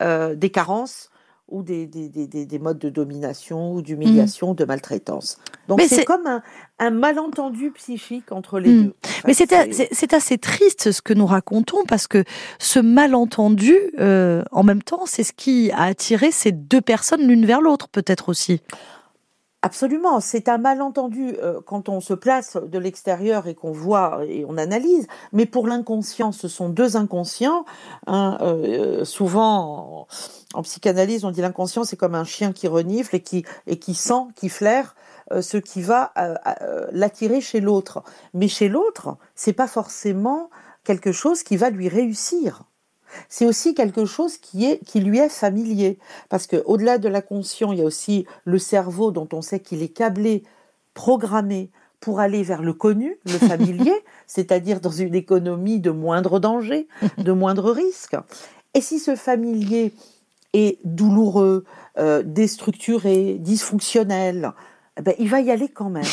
des 0.00 0.50
carences 0.50 1.11
ou 1.52 1.62
des, 1.62 1.86
des, 1.86 2.08
des, 2.08 2.26
des 2.46 2.58
modes 2.58 2.78
de 2.78 2.88
domination 2.88 3.74
ou 3.74 3.82
d'humiliation, 3.82 4.54
de 4.54 4.64
maltraitance. 4.64 5.38
Donc 5.68 5.80
c'est 5.82 6.04
comme 6.04 6.26
un, 6.26 6.42
un, 6.78 6.90
malentendu 6.90 7.70
psychique 7.72 8.32
entre 8.32 8.58
les 8.58 8.70
mmh. 8.70 8.82
deux. 8.84 8.94
Mais 9.26 9.34
c'est 9.34 10.14
assez 10.14 10.38
triste 10.38 10.90
ce 10.90 11.02
que 11.02 11.12
nous 11.14 11.26
racontons 11.26 11.84
parce 11.86 12.08
que 12.08 12.24
ce 12.58 12.80
malentendu, 12.80 13.76
euh, 14.00 14.42
en 14.50 14.62
même 14.62 14.82
temps, 14.82 15.04
c'est 15.06 15.24
ce 15.24 15.32
qui 15.32 15.70
a 15.72 15.82
attiré 15.82 16.32
ces 16.32 16.52
deux 16.52 16.80
personnes 16.80 17.26
l'une 17.26 17.44
vers 17.44 17.60
l'autre, 17.60 17.88
peut-être 17.88 18.28
aussi. 18.30 18.62
Absolument, 19.64 20.18
c'est 20.18 20.48
un 20.48 20.58
malentendu 20.58 21.36
euh, 21.40 21.60
quand 21.64 21.88
on 21.88 22.00
se 22.00 22.14
place 22.14 22.56
de 22.56 22.78
l'extérieur 22.80 23.46
et 23.46 23.54
qu'on 23.54 23.70
voit 23.70 24.24
et 24.26 24.44
on 24.44 24.58
analyse. 24.58 25.06
Mais 25.30 25.46
pour 25.46 25.68
l'inconscient, 25.68 26.32
ce 26.32 26.48
sont 26.48 26.68
deux 26.68 26.96
inconscients. 26.96 27.64
Hein, 28.08 28.38
euh, 28.40 29.04
souvent, 29.04 30.08
en, 30.54 30.62
psychanalyse, 30.62 31.24
on 31.24 31.30
dit 31.30 31.42
l'inconscient, 31.42 31.84
c'est 31.84 31.96
comme 31.96 32.16
un 32.16 32.24
chien 32.24 32.52
qui 32.52 32.66
renifle 32.66 33.14
et 33.14 33.22
qui 33.22 33.44
et 33.68 33.78
qui 33.78 33.94
sent, 33.94 34.24
qui 34.34 34.48
flaire 34.48 34.96
euh, 35.30 35.42
ce 35.42 35.58
qui 35.58 35.80
va 35.80 36.12
l'attirer 36.90 37.40
chez 37.40 37.60
l'autre. 37.60 38.02
Mais 38.34 38.48
chez 38.48 38.68
l'autre, 38.68 39.16
c'est 39.36 39.52
pas 39.52 39.68
forcément 39.68 40.50
quelque 40.82 41.12
chose 41.12 41.44
qui 41.44 41.56
va 41.56 41.70
lui 41.70 41.88
réussir 41.88 42.64
c'est 43.28 43.46
aussi 43.46 43.74
quelque 43.74 44.04
chose 44.04 44.38
qui 44.38 44.66
est 44.66 44.84
qui 44.84 45.00
lui 45.00 45.18
est 45.18 45.28
familier 45.28 45.98
parce 46.28 46.46
que 46.46 46.62
au-delà 46.66 46.98
de 46.98 47.08
la 47.08 47.22
conscience, 47.22 47.72
il 47.74 47.78
y 47.78 47.82
a 47.82 47.84
aussi 47.84 48.26
le 48.44 48.58
cerveau 48.58 49.10
dont 49.10 49.28
on 49.32 49.42
sait 49.42 49.60
qu'il 49.60 49.82
est 49.82 49.88
câblé, 49.88 50.42
programmé 50.94 51.70
pour 52.00 52.20
aller 52.20 52.42
vers 52.42 52.62
le 52.62 52.72
connu, 52.72 53.16
le 53.24 53.38
familier, 53.48 53.94
c'est-à-dire 54.26 54.80
dans 54.80 54.90
une 54.90 55.14
économie 55.14 55.80
de 55.80 55.90
moindre 55.90 56.40
danger, 56.40 56.88
de 57.18 57.32
moindre 57.32 57.70
risque. 57.70 58.16
Et 58.74 58.80
si 58.80 58.98
ce 58.98 59.16
familier 59.16 59.92
est 60.52 60.78
douloureux, 60.84 61.64
euh, 61.98 62.22
déstructuré, 62.24 63.36
dysfonctionnel, 63.38 64.52
eh 64.98 65.02
ben, 65.02 65.14
il 65.18 65.28
va 65.28 65.40
y 65.40 65.50
aller 65.50 65.68
quand 65.68 65.90
même. 65.90 66.04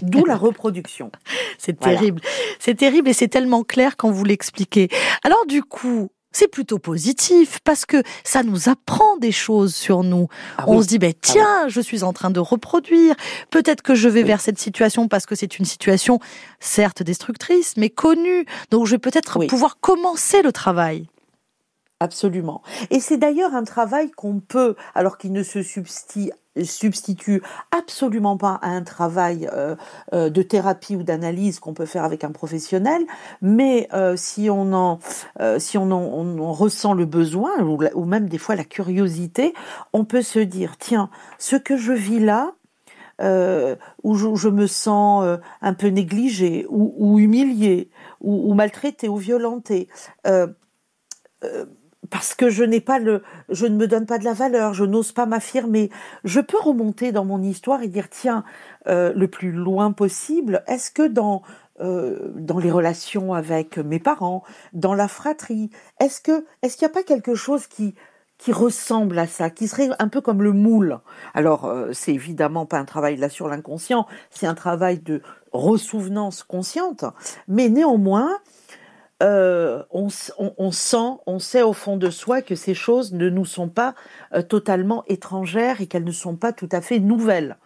D'où 0.00 0.24
la 0.24 0.36
reproduction. 0.36 1.10
C'est 1.58 1.78
terrible. 1.78 2.22
C'est 2.58 2.74
terrible 2.74 3.08
et 3.10 3.12
c'est 3.12 3.28
tellement 3.28 3.62
clair 3.62 3.96
quand 3.96 4.10
vous 4.10 4.24
l'expliquez. 4.24 4.88
Alors 5.22 5.44
du 5.46 5.62
coup, 5.62 6.08
c'est 6.32 6.48
plutôt 6.48 6.78
positif 6.78 7.58
parce 7.64 7.84
que 7.84 8.02
ça 8.24 8.42
nous 8.42 8.68
apprend 8.68 9.16
des 9.18 9.32
choses 9.32 9.74
sur 9.74 10.02
nous. 10.02 10.28
Ah 10.58 10.64
on 10.66 10.82
se 10.82 10.86
dit, 10.86 10.98
ben, 10.98 11.12
tiens, 11.20 11.68
je 11.68 11.80
suis 11.80 12.02
en 12.02 12.12
train 12.12 12.30
de 12.30 12.40
reproduire. 12.40 13.14
Peut-être 13.50 13.82
que 13.82 13.94
je 13.94 14.08
vais 14.08 14.22
vers 14.22 14.40
cette 14.40 14.58
situation 14.58 15.08
parce 15.08 15.26
que 15.26 15.34
c'est 15.34 15.58
une 15.58 15.64
situation 15.64 16.18
certes 16.60 17.02
destructrice, 17.02 17.74
mais 17.76 17.90
connue. 17.90 18.46
Donc 18.70 18.86
je 18.86 18.92
vais 18.92 18.98
peut-être 18.98 19.46
pouvoir 19.46 19.78
commencer 19.80 20.42
le 20.42 20.52
travail. 20.52 21.06
Absolument. 22.02 22.62
Et 22.90 22.98
c'est 22.98 23.16
d'ailleurs 23.16 23.54
un 23.54 23.62
travail 23.62 24.10
qu'on 24.10 24.40
peut, 24.40 24.74
alors 24.96 25.18
qu'il 25.18 25.30
ne 25.30 25.44
se 25.44 25.62
substitue 25.62 27.42
absolument 27.70 28.36
pas 28.36 28.58
à 28.60 28.70
un 28.70 28.82
travail 28.82 29.48
euh, 29.52 29.76
euh, 30.12 30.28
de 30.28 30.42
thérapie 30.42 30.96
ou 30.96 31.04
d'analyse 31.04 31.60
qu'on 31.60 31.74
peut 31.74 31.86
faire 31.86 32.02
avec 32.02 32.24
un 32.24 32.32
professionnel, 32.32 33.02
mais 33.40 33.88
euh, 33.92 34.16
si 34.16 34.50
on 34.50 34.72
en 34.72 34.98
si 35.58 35.78
on 35.78 35.92
en, 35.92 36.52
ressent 36.52 36.92
le 36.92 37.04
besoin 37.04 37.62
ou, 37.62 38.04
même 38.04 38.28
des 38.28 38.38
fois 38.38 38.56
la 38.56 38.64
curiosité, 38.64 39.54
on 39.92 40.04
peut 40.04 40.22
se 40.22 40.40
dire 40.40 40.78
tiens 40.78 41.08
ce 41.38 41.54
que 41.54 41.76
je 41.76 41.92
vis 41.92 42.18
là 42.18 42.54
où 44.02 44.14
je, 44.16 44.48
me 44.48 44.66
sens 44.66 45.38
un 45.60 45.74
peu 45.74 45.86
négligé 45.86 46.66
ou, 46.68 46.94
ou 46.98 47.20
humilié 47.20 47.90
ou, 48.20 48.50
ou, 48.50 48.54
maltraité 48.54 49.08
ou 49.08 49.18
violenté 49.18 49.88
parce 52.12 52.34
que 52.34 52.50
je 52.50 52.62
n'ai 52.62 52.82
pas 52.82 52.98
le, 52.98 53.22
je 53.48 53.64
ne 53.64 53.74
me 53.74 53.88
donne 53.88 54.04
pas 54.04 54.18
de 54.18 54.24
la 54.24 54.34
valeur, 54.34 54.74
je 54.74 54.84
n'ose 54.84 55.12
pas 55.12 55.24
m'affirmer. 55.24 55.90
Je 56.24 56.40
peux 56.40 56.58
remonter 56.58 57.10
dans 57.10 57.24
mon 57.24 57.42
histoire 57.42 57.82
et 57.82 57.88
dire 57.88 58.10
tiens, 58.10 58.44
euh, 58.86 59.14
le 59.16 59.28
plus 59.28 59.50
loin 59.50 59.92
possible. 59.92 60.62
Est-ce 60.66 60.90
que 60.90 61.08
dans 61.08 61.42
euh, 61.80 62.30
dans 62.36 62.58
les 62.58 62.70
relations 62.70 63.32
avec 63.32 63.78
mes 63.78 63.98
parents, 63.98 64.44
dans 64.74 64.92
la 64.92 65.08
fratrie, 65.08 65.70
est-ce 66.00 66.20
que 66.20 66.44
est-ce 66.60 66.76
qu'il 66.76 66.86
n'y 66.86 66.92
a 66.92 66.94
pas 66.94 67.02
quelque 67.02 67.34
chose 67.34 67.66
qui 67.66 67.94
qui 68.36 68.52
ressemble 68.52 69.18
à 69.18 69.26
ça, 69.26 69.48
qui 69.48 69.66
serait 69.66 69.88
un 69.98 70.08
peu 70.08 70.20
comme 70.20 70.42
le 70.42 70.52
moule? 70.52 70.98
Alors, 71.32 71.64
euh, 71.64 71.92
c'est 71.94 72.12
évidemment 72.12 72.66
pas 72.66 72.78
un 72.78 72.84
travail 72.84 73.16
là 73.16 73.30
sur 73.30 73.48
l'inconscient, 73.48 74.06
c'est 74.28 74.46
un 74.46 74.54
travail 74.54 74.98
de 74.98 75.22
ressouvenance 75.52 76.42
consciente, 76.42 77.06
mais 77.48 77.70
néanmoins, 77.70 78.38
euh, 79.22 79.82
on, 79.90 80.08
sent, 80.08 80.96
on 81.26 81.38
sait 81.38 81.62
au 81.62 81.72
fond 81.72 81.96
de 81.96 82.10
soi 82.10 82.42
que 82.42 82.54
ces 82.54 82.74
choses 82.74 83.12
ne 83.12 83.30
nous 83.30 83.44
sont 83.44 83.68
pas 83.68 83.94
euh, 84.34 84.42
totalement 84.42 85.04
étrangères 85.06 85.80
et 85.80 85.86
qu'elles 85.86 86.04
ne 86.04 86.12
sont 86.12 86.36
pas 86.36 86.52
tout 86.52 86.68
à 86.72 86.80
fait 86.80 86.98
nouvelles. 86.98 87.56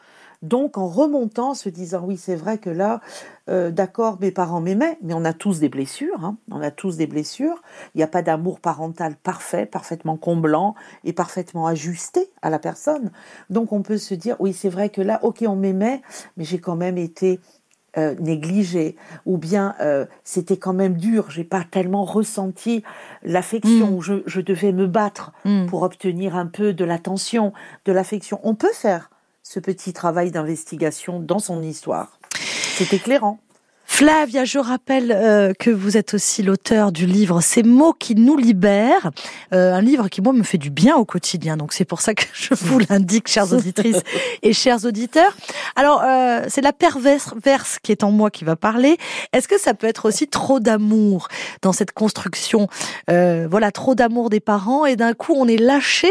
Donc 0.43 0.77
en 0.77 0.87
remontant, 0.87 1.55
se 1.55 1.71
disant 1.71 2.03
oui 2.05 2.19
c'est 2.19 2.37
vrai 2.37 2.59
que 2.59 2.69
là, 2.69 3.01
euh, 3.49 3.71
d'accord 3.71 4.19
mes 4.21 4.31
parents 4.31 4.61
m'aimaient, 4.61 4.99
mais 5.03 5.15
on 5.15 5.25
a 5.25 5.33
tous 5.33 5.61
des 5.61 5.71
blessures, 5.71 6.23
hein. 6.23 6.37
on 6.51 6.61
a 6.61 6.71
tous 6.71 6.99
des 6.99 7.07
blessures. 7.07 7.63
Il 7.95 7.99
n'y 7.99 8.05
a 8.05 8.09
pas 8.09 8.21
d'amour 8.23 8.61
parental 8.61 9.17
parfait, 9.17 9.65
parfaitement 9.65 10.19
comblant 10.19 10.75
et 11.05 11.15
parfaitement 11.15 11.67
ajusté 11.67 12.31
à 12.43 12.51
la 12.51 12.59
personne. 12.59 13.13
Donc 13.49 13.73
on 13.73 13.81
peut 13.81 13.99
se 13.99 14.15
dire 14.15 14.37
oui 14.39 14.53
c'est 14.53 14.69
vrai 14.69 14.91
que 14.91 15.01
là, 15.01 15.21
ok 15.23 15.45
on 15.49 15.57
m'aimait, 15.57 16.03
mais 16.37 16.45
j'ai 16.45 16.59
quand 16.59 16.77
même 16.77 16.99
été 16.99 17.41
euh, 17.99 18.15
négligé 18.19 18.97
ou 19.25 19.39
bien 19.39 19.75
euh, 19.81 20.05
c'était 20.25 20.57
quand 20.57 20.73
même 20.73 20.97
dur, 20.97 21.31
j'ai 21.31 21.45
pas 21.45 21.65
tellement 21.65 22.05
ressenti 22.05 22.83
l'affection, 23.23 23.99
mm. 23.99 24.03
je, 24.03 24.15
je, 24.27 24.41
devais 24.41 24.73
me 24.73 24.87
battre 24.87 25.33
mm. 25.45 25.67
pour 25.67 25.83
obtenir 25.83 26.37
un 26.37 26.47
peu 26.47 26.73
de 26.73 26.85
l'attention, 26.85 27.53
de 27.85 27.93
l'affection. 27.93 28.41
On 28.43 28.55
peut 28.55 28.73
faire 28.73 29.11
ce 29.43 29.61
petit 29.61 29.93
travail 29.93 30.31
d'investigation 30.31 31.21
dans 31.21 31.39
son 31.39 31.63
histoire. 31.63 32.19
C'est 32.77 32.93
éclairant. 32.93 33.39
Flavia, 33.97 34.45
je 34.45 34.59
rappelle 34.59 35.11
euh, 35.11 35.55
que 35.59 35.71
vous 35.71 35.97
êtes 35.97 36.13
aussi 36.13 36.43
l'auteur 36.43 36.93
du 36.93 37.07
livre 37.07 37.41
Ces 37.41 37.63
mots 37.63 37.95
qui 37.95 38.15
nous 38.15 38.37
libèrent, 38.37 39.11
euh, 39.55 39.73
un 39.73 39.81
livre 39.81 40.09
qui 40.11 40.21
moi 40.21 40.35
me 40.35 40.43
fait 40.43 40.59
du 40.59 40.69
bien 40.69 40.97
au 40.97 41.07
quotidien. 41.07 41.57
Donc 41.57 41.73
c'est 41.73 41.87
pour 41.87 42.03
ça 42.03 42.13
que 42.13 42.25
je 42.35 42.53
vous 42.61 42.79
l'indique, 42.79 43.27
chères 43.27 43.51
auditrices 43.55 44.03
et 44.43 44.53
chers 44.53 44.85
auditeurs. 44.85 45.35
Alors 45.77 46.03
euh, 46.05 46.43
c'est 46.49 46.61
la 46.61 46.75
perverse 46.75 47.79
qui 47.83 47.91
est 47.91 48.05
en 48.05 48.11
moi 48.11 48.31
qui 48.31 48.45
va 48.45 48.55
parler. 48.55 48.99
Est-ce 49.33 49.49
que 49.49 49.59
ça 49.59 49.73
peut 49.73 49.87
être 49.87 50.05
aussi 50.05 50.29
trop 50.29 50.61
d'amour 50.61 51.29
dans 51.63 51.73
cette 51.73 51.93
construction 51.93 52.69
Voilà, 53.09 53.73
trop 53.73 53.95
d'amour 53.95 54.29
des 54.29 54.41
parents 54.41 54.85
et 54.85 54.97
d'un 54.97 55.15
coup 55.15 55.33
on 55.35 55.49
est 55.49 55.57
lâché 55.57 56.11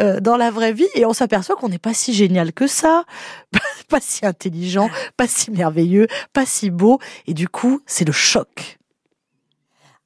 dans 0.00 0.36
la 0.36 0.50
vraie 0.50 0.72
vie 0.72 0.88
et 0.96 1.06
on 1.06 1.12
s'aperçoit 1.12 1.54
qu'on 1.54 1.68
n'est 1.68 1.78
pas 1.78 1.94
si 1.94 2.12
génial 2.12 2.52
que 2.52 2.66
ça, 2.66 3.04
pas 3.88 4.00
si 4.00 4.26
intelligent, 4.26 4.90
pas 5.16 5.28
si 5.28 5.52
merveilleux, 5.52 6.08
pas 6.32 6.44
si 6.44 6.70
beau 6.70 6.98
et 7.26 7.34
du 7.34 7.48
coup, 7.48 7.80
c'est 7.86 8.04
le 8.04 8.12
choc. 8.12 8.78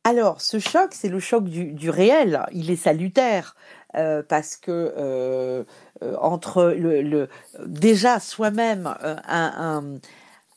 Alors, 0.04 0.42
ce 0.42 0.58
choc, 0.58 0.90
c'est 0.92 1.08
le 1.08 1.18
choc 1.18 1.44
du, 1.44 1.90
réel. 1.90 2.44
Il 2.52 2.70
est 2.70 2.76
salutaire 2.76 3.56
euh, 3.96 4.22
parce 4.22 4.56
que 4.56 4.92
euh, 4.98 5.64
euh, 6.02 6.16
entre 6.20 6.74
le, 6.76 7.28
déjà 7.64 8.20
soi-même 8.20 8.94
un, 9.02 9.98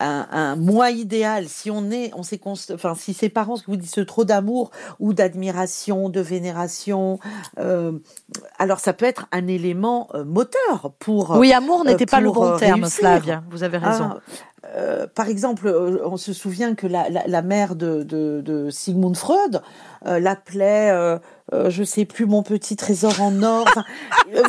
un, 0.02 0.56
moi 0.58 0.92
idéal, 0.92 1.48
si 1.48 1.72
on 1.72 1.90
est, 1.92 2.12
on 2.14 2.24
s'est 2.24 2.42
enfin 2.46 2.94
si 2.94 3.14
ses 3.14 3.30
parents, 3.30 3.56
ce 3.56 3.64
que 3.64 3.72
vous 3.72 3.78
dites, 3.78 4.06
trop 4.06 4.26
d'amour 4.26 4.72
ou 5.00 5.14
d'admiration, 5.14 6.10
de 6.10 6.20
vénération, 6.20 7.20
alors 8.60 8.82
ça 8.82 8.92
peut 8.92 9.06
être 9.06 9.28
un 9.32 9.48
élément 9.48 10.10
moteur 10.26 10.92
pour. 11.00 11.38
Oui, 11.38 11.54
amour 11.54 11.86
n'était 11.86 12.06
pas 12.06 12.20
le 12.20 12.32
bon 12.32 12.58
terme, 12.58 12.90
Flavia. 12.90 13.44
Vous 13.50 13.64
avez 13.64 13.78
raison. 13.78 14.10
Ah, 14.12 14.22
euh, 14.78 15.08
par 15.14 15.28
exemple, 15.28 15.68
euh, 15.68 16.00
on 16.06 16.18
se 16.18 16.34
souvient 16.34 16.76
que 16.76 16.88
la, 16.88 17.42
mère 17.42 17.76
de, 17.76 18.68
Sigmund 18.70 19.16
Freud 19.16 19.62
euh, 20.06 20.20
l'appelait, 20.20 21.20
je 21.52 21.84
sais 21.84 22.06
plus, 22.06 22.26
mon 22.26 22.44
petit 22.44 22.76
trésor 22.76 23.22
en 23.22 23.42
or. 23.44 23.68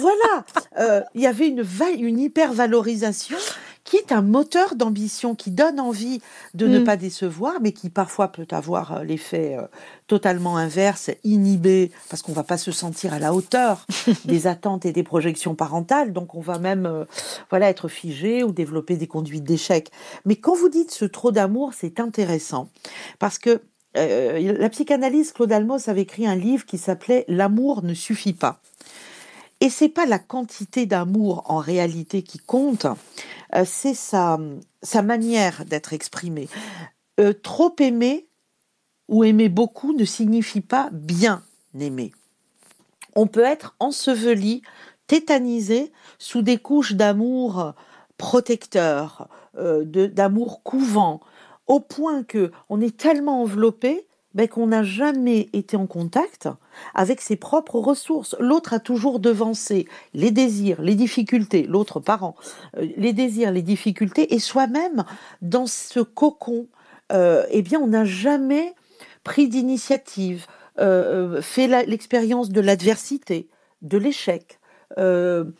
voilà, 0.01 1.05
il 1.15 1.21
y 1.21 1.27
avait 1.27 1.49
une, 1.49 1.65
une 1.99 2.19
hyper 2.19 2.53
valorisation 2.53 3.39
qui 3.89 3.97
est 3.97 4.13
un 4.13 4.21
moteur 4.21 4.75
d'ambition, 4.75 5.35
qui 5.35 5.51
donne 5.51 5.81
envie 5.81 6.21
de 6.53 6.69
ne 6.69 6.81
mm. 6.81 6.85
pas 6.85 6.99
décevoir, 6.99 7.55
mais 7.63 7.73
qui 7.73 7.89
parfois 7.89 8.29
peut 8.29 8.47
avoir 8.51 8.99
euh, 8.99 9.03
l'effet 9.03 9.57
euh, 9.57 9.63
totalement 10.07 10.59
inverse, 10.59 11.11
inhibé, 11.25 11.91
parce 12.11 12.21
qu'on 12.21 12.35
va 12.35 12.43
pas 12.43 12.59
se 12.59 12.71
sentir 12.71 13.15
à 13.15 13.19
la 13.19 13.33
hauteur 13.33 13.87
des 14.27 14.47
attentes 14.47 14.85
et 14.85 14.93
des 14.93 15.03
projections 15.03 15.55
parentales, 15.55 16.13
donc 16.13 16.35
on 16.35 16.43
va 16.43 16.59
même 16.59 16.85
euh, 16.85 17.07
voilà 17.49 17.71
être 17.71 17.89
figé 17.89 18.45
ou 18.45 18.53
développer 18.53 18.99
des 18.99 19.07
conduites 19.07 19.45
d'échec. 19.45 19.91
Mais 20.27 20.37
quand 20.37 20.55
vous 20.55 20.69
dites 20.69 20.91
ce 20.91 21.07
trop 21.07 21.33
d'amour, 21.33 21.73
c'est 21.73 21.99
intéressant, 21.99 22.69
parce 23.19 23.39
que 23.39 23.63
la 23.95 24.69
psychanalyste 24.69 25.35
Claude 25.35 25.51
Almos 25.51 25.89
avait 25.89 26.03
écrit 26.03 26.25
un 26.25 26.37
livre 26.37 26.65
qui 26.67 26.79
s'appelait 26.79 27.25
L'amour 27.27 27.83
ne 27.83 27.95
suffit 27.95 28.35
pas. 28.35 28.61
Et 29.61 29.71
c'est 29.71 29.89
pas 29.89 30.07
la 30.07 30.21
quantité 30.21 30.87
d'amour 30.87 31.43
en 31.47 31.59
réalité 31.59 32.23
qui 32.23 32.39
compte, 32.39 32.87
c'est 33.65 33.95
sa, 33.95 34.39
manière 35.03 35.65
d'être 35.65 35.93
exprimée. 35.93 36.49
Euh, 37.21 37.33
trop 37.33 37.75
aimer 37.81 38.29
ou 39.09 39.25
aimer 39.25 39.49
beaucoup 39.49 39.93
ne 39.93 40.05
signifie 40.05 40.61
pas 40.61 40.91
bien 40.93 41.43
aimer. 41.79 42.13
On 43.17 43.27
peut 43.27 43.45
être 43.45 43.75
enseveli 43.81 44.63
tétanisés 45.07 45.93
sous 46.19 46.43
des 46.43 46.59
couches 46.59 46.93
d'amour 46.93 47.75
protecteur, 48.19 49.29
euh, 49.57 49.85
d'amour 49.85 50.63
couvant, 50.63 51.21
au 51.67 51.81
point 51.81 52.25
que 52.25 52.51
on 52.69 52.81
est 52.81 52.97
tellement 52.97 53.43
enveloppé 53.43 54.08
ben, 54.39 54.47
qu'on 54.47 54.69
n'a 54.69 54.85
jamais 54.85 55.49
été 55.53 55.77
en 55.77 55.89
contact 55.89 56.49
avec 56.95 57.21
ses 57.21 57.35
propres 57.35 57.81
ressources. 57.81 58.37
L'autre 58.39 58.73
a 58.73 58.79
toujours 58.79 59.19
devancé 59.19 59.89
les 60.15 60.31
désirs, 60.31 60.81
les 60.81 60.95
difficultés, 60.95 61.65
l'autre 61.65 61.99
parent, 61.99 62.37
euh, 62.77 62.87
les 62.97 63.13
désirs, 63.13 63.51
les 63.51 63.63
difficultés, 63.63 64.33
et 64.33 64.39
soi-même, 64.39 65.03
dans 65.43 65.67
ce 65.67 65.99
cocon, 65.99 66.69
euh, 67.11 67.47
eh 67.51 67.63
bien, 67.63 67.81
on 67.81 67.89
n'a 67.89 68.05
jamais 68.05 68.77
pris 69.25 69.49
d'initiative, 69.49 70.47
euh, 70.79 71.43
fait 71.43 71.67
l'expérience 71.85 72.51
de 72.51 72.61
l'adversité, 72.61 73.49
de 73.83 73.99
l'échec, 73.99 74.61
de, 74.97 75.53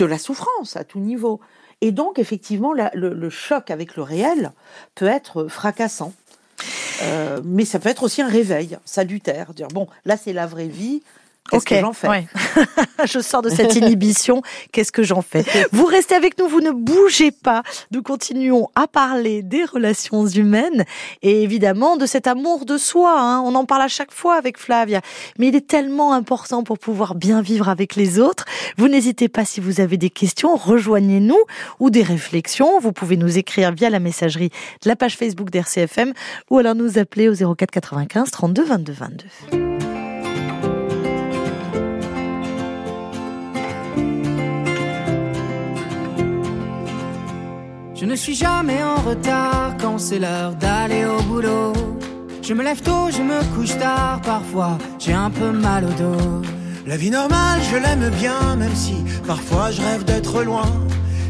la 0.00 0.18
souffrance 0.18 0.76
à 0.76 0.84
tout 0.84 1.00
niveau. 1.00 1.40
Et 1.82 1.92
donc, 1.92 2.18
effectivement, 2.18 2.72
le, 2.72 3.28
choc 3.28 3.70
avec 3.70 3.96
le 3.96 4.02
réel 4.02 4.52
peut 4.94 5.08
être 5.08 5.48
fracassant. 5.48 6.14
Euh, 7.02 7.40
mais 7.44 7.64
ça 7.64 7.78
peut 7.78 7.88
être 7.88 8.02
aussi 8.02 8.22
un 8.22 8.28
réveil 8.28 8.78
salutaire. 8.84 9.54
Dire 9.54 9.68
bon, 9.68 9.86
là 10.04 10.16
c'est 10.16 10.32
la 10.32 10.46
vraie 10.46 10.68
vie. 10.68 11.02
Qu'est-ce 11.50 11.64
que 11.64 11.80
j'en 11.80 11.92
fais 11.92 12.26
Je 13.04 13.20
sors 13.20 13.42
de 13.42 13.50
cette 13.50 13.74
inhibition. 13.74 14.42
Qu'est-ce 14.72 14.92
que 14.92 15.02
j'en 15.02 15.22
fais 15.22 15.44
Vous 15.72 15.84
restez 15.84 16.14
avec 16.14 16.38
nous, 16.38 16.48
vous 16.48 16.60
ne 16.60 16.70
bougez 16.70 17.30
pas. 17.30 17.62
Nous 17.90 18.02
continuons 18.02 18.68
à 18.74 18.86
parler 18.86 19.42
des 19.42 19.64
relations 19.64 20.26
humaines 20.26 20.84
et 21.22 21.42
évidemment 21.42 21.96
de 21.96 22.06
cet 22.06 22.26
amour 22.26 22.64
de 22.64 22.78
soi. 22.78 23.20
Hein. 23.20 23.42
On 23.44 23.54
en 23.54 23.64
parle 23.64 23.82
à 23.82 23.88
chaque 23.88 24.12
fois 24.12 24.36
avec 24.36 24.56
Flavia, 24.58 25.00
mais 25.38 25.48
il 25.48 25.56
est 25.56 25.66
tellement 25.66 26.12
important 26.12 26.62
pour 26.62 26.78
pouvoir 26.78 27.14
bien 27.14 27.42
vivre 27.42 27.68
avec 27.68 27.96
les 27.96 28.18
autres. 28.18 28.44
Vous 28.78 28.88
n'hésitez 28.88 29.28
pas 29.28 29.44
si 29.44 29.60
vous 29.60 29.80
avez 29.80 29.96
des 29.96 30.10
questions, 30.10 30.56
rejoignez-nous 30.56 31.42
ou 31.80 31.90
des 31.90 32.02
réflexions. 32.02 32.78
Vous 32.80 32.92
pouvez 32.92 33.16
nous 33.16 33.36
écrire 33.36 33.72
via 33.72 33.90
la 33.90 33.98
messagerie 33.98 34.50
de 34.82 34.88
la 34.88 34.96
page 34.96 35.16
Facebook 35.16 35.50
d'RCFM 35.50 36.12
ou 36.50 36.58
alors 36.58 36.74
nous 36.74 36.98
appeler 36.98 37.28
au 37.28 37.54
04 37.54 37.70
95 37.70 38.30
32 38.30 38.64
22 38.64 38.92
22. 38.92 39.61
Je 48.02 48.06
ne 48.08 48.16
suis 48.16 48.34
jamais 48.34 48.82
en 48.82 48.96
retard 48.96 49.76
quand 49.80 49.96
c'est 49.96 50.18
l'heure 50.18 50.56
d'aller 50.56 51.04
au 51.04 51.22
boulot. 51.22 51.72
Je 52.42 52.52
me 52.52 52.64
lève 52.64 52.82
tôt, 52.82 53.10
je 53.16 53.22
me 53.22 53.40
couche 53.54 53.78
tard, 53.78 54.20
parfois 54.22 54.76
j'ai 54.98 55.12
un 55.12 55.30
peu 55.30 55.52
mal 55.52 55.84
au 55.84 55.92
dos. 56.02 56.42
La 56.84 56.96
vie 56.96 57.10
normale, 57.10 57.60
je 57.70 57.76
l'aime 57.76 58.10
bien, 58.18 58.56
même 58.56 58.74
si 58.74 58.96
parfois 59.24 59.70
je 59.70 59.80
rêve 59.82 60.04
d'être 60.04 60.42
loin. 60.42 60.66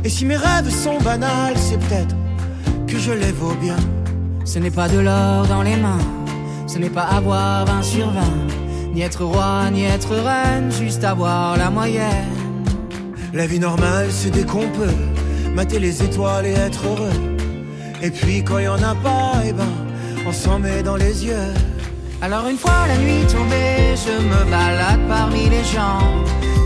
Et 0.03 0.09
si 0.09 0.25
mes 0.25 0.39
rêves 0.39 0.71
sont 0.71 0.97
banals, 1.01 1.59
c'est 1.59 1.79
peut-être 1.79 2.17
que 2.87 2.99
je 2.99 3.13
les 3.13 3.33
vaux 3.33 3.55
bien. 3.61 3.77
Ce 4.47 4.59
n'est 4.59 4.71
pas 4.71 4.89
de 4.89 4.99
l'or 4.99 5.47
dans 5.49 5.61
les 5.61 5.77
mains, 5.77 6.07
ce 6.67 6.79
n'est 6.79 6.89
pas 6.89 7.05
avoir 7.05 7.67
20 7.67 7.83
sur 7.83 8.11
20, 8.11 8.21
ni 8.95 9.03
être 9.03 9.27
roi, 9.27 9.69
ni 9.71 9.85
être 9.85 10.15
reine, 10.15 10.73
juste 10.73 11.05
avoir 11.05 11.59
la 11.59 11.69
moyenne. 11.69 12.33
La 13.35 13.47
vie 13.47 13.61
normale, 13.61 14.07
c'est 14.11 14.31
dès 14.31 14.45
qu'on 14.45 14.69
peut 14.71 15.12
mater 15.55 15.79
les 15.79 16.03
étoiles 16.03 16.47
et 16.47 16.53
être 16.53 16.85
heureux. 16.87 17.19
Et 18.03 18.11
puis 18.11 18.43
quand 18.43 18.59
il 18.59 18.65
y 18.65 18.69
en 18.69 18.83
a 18.83 18.95
pas, 18.95 19.33
eh 19.47 19.53
ben, 19.53 19.73
on 20.27 20.33
s'en 20.33 20.59
met 20.59 20.83
dans 20.83 20.97
les 20.97 21.25
yeux. 21.25 21.53
Alors 22.21 22.47
une 22.49 22.59
fois 22.59 22.87
la 22.89 22.97
nuit 22.99 23.25
tombée, 23.27 23.95
je 23.97 24.15
me 24.23 24.51
balade 24.51 25.01
parmi 25.09 25.49
les 25.49 25.65
gens. 25.65 26.03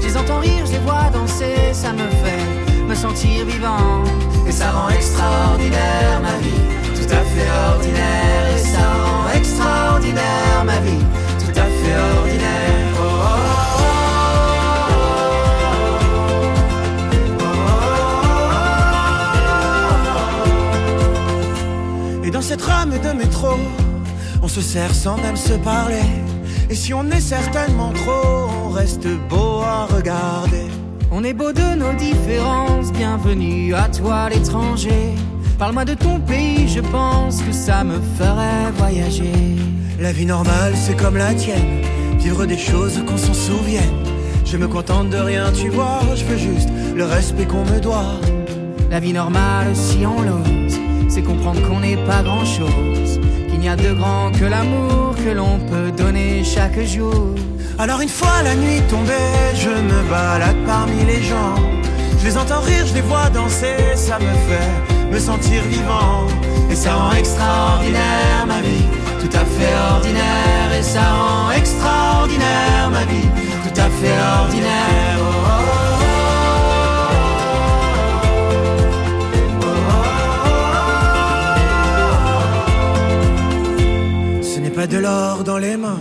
Je 0.03 0.09
les 0.09 0.17
entends 0.17 0.41
rire, 0.41 0.65
je 0.67 0.73
les 0.73 0.79
vois 0.79 1.11
danser, 1.13 1.73
ça 1.73 1.93
me 1.93 2.07
fait 2.23 2.85
me 2.87 2.95
sentir 2.95 3.45
vivant. 3.45 4.05
Et 4.47 4.53
ça 4.53 4.71
rend 4.71 4.89
extraordinaire 4.91 6.21
ma 6.23 6.37
vie, 6.39 6.63
tout 6.95 7.13
à 7.13 7.23
fait 7.33 7.51
ordinaire. 7.73 8.57
Et 8.57 8.61
ça 8.61 8.85
rend 9.05 9.31
extraordinaire 9.35 10.65
ma 10.65 10.79
vie, 10.81 11.05
tout 11.41 11.59
à 11.59 11.65
fait 11.65 12.19
ordinaire. 12.19 12.66
Se 24.57 24.63
sert 24.63 24.95
sans 24.95 25.19
même 25.19 25.37
se 25.37 25.53
parler. 25.53 26.09
Et 26.71 26.75
si 26.75 26.95
on 26.95 27.05
est 27.11 27.21
certainement 27.21 27.93
trop, 27.93 28.49
on 28.65 28.71
reste 28.71 29.07
beau 29.29 29.61
à 29.61 29.85
regarder. 29.85 30.65
On 31.11 31.23
est 31.25 31.35
beau 31.35 31.53
de 31.53 31.75
nos 31.75 31.93
différences, 31.93 32.91
bienvenue 32.91 33.75
à 33.75 33.87
toi 33.91 34.31
l'étranger. 34.31 35.13
Parle-moi 35.59 35.85
de 35.85 35.93
ton 35.93 36.21
pays, 36.21 36.69
je 36.69 36.81
pense 36.81 37.43
que 37.43 37.53
ça 37.53 37.85
me 37.85 38.01
ferait 38.19 38.73
voyager. 38.79 39.59
La 40.01 40.13
vie 40.13 40.25
normale, 40.25 40.73
c'est 40.75 40.97
comme 40.97 41.19
la 41.19 41.35
tienne, 41.35 41.83
vivre 42.19 42.47
des 42.47 42.57
choses 42.57 43.03
qu'on 43.07 43.19
s'en 43.19 43.35
souvienne. 43.35 44.05
Je 44.47 44.57
me 44.57 44.69
contente 44.69 45.11
de 45.11 45.19
rien, 45.19 45.53
tu 45.53 45.69
vois, 45.69 46.01
je 46.15 46.25
veux 46.25 46.39
juste 46.39 46.71
le 46.95 47.05
respect 47.05 47.45
qu'on 47.45 47.67
me 47.67 47.79
doit. 47.79 48.15
La 48.91 49.01
vie 49.01 49.13
normale, 49.13 49.77
si 49.77 50.07
on 50.07 50.23
l'ose 50.23 50.77
c'est 51.09 51.23
comprendre 51.23 51.67
qu'on 51.67 51.81
n'est 51.81 51.97
pas 52.05 52.23
grand 52.23 52.45
chose, 52.45 52.69
qu'il 52.69 53.06
n'y 53.67 53.73
a 53.73 53.77
de 53.77 53.95
grand 53.95 54.31
que 54.31 54.45
l'amour 54.45 55.17
que 55.17 55.31
l'on 55.31 55.59
peut 55.59 55.91
donner 55.91 56.45
chaque 56.45 56.81
jour. 56.85 57.35
Alors 57.81 58.01
une 58.01 58.09
fois 58.09 58.43
la 58.45 58.55
nuit 58.55 58.81
tombée, 58.89 59.33
je 59.57 59.71
me 59.71 60.09
balade 60.09 60.61
parmi 60.65 61.05
les 61.05 61.21
gens. 61.31 61.57
Je 62.21 62.27
les 62.27 62.37
entends 62.39 62.61
rire, 62.61 62.87
je 62.87 62.95
les 62.95 63.01
vois 63.01 63.29
danser, 63.31 63.77
ça 63.97 64.21
me 64.21 64.33
fait 64.47 64.71
me 65.13 65.19
sentir 65.19 65.61
vivant. 65.65 66.29
Et 66.71 66.77
ça 66.77 66.95
rend 66.95 67.13
extraordinaire 67.13 68.45
ma 68.47 68.61
vie, 68.61 68.87
tout 69.21 69.37
à 69.43 69.45
fait 69.55 69.75
ordinaire. 69.95 70.69
Et 70.79 70.85
ça 70.85 71.03
rend 71.21 71.51
extraordinaire 71.51 72.89
ma 72.93 73.05
vie, 73.13 73.29
tout 73.65 73.81
à 73.81 73.89
fait 73.99 74.17
ordinaire. 74.43 75.19
Oh, 75.23 75.46
de 84.89 84.99
l'or 84.99 85.43
dans 85.45 85.59
les 85.59 85.77
mains. 85.77 86.01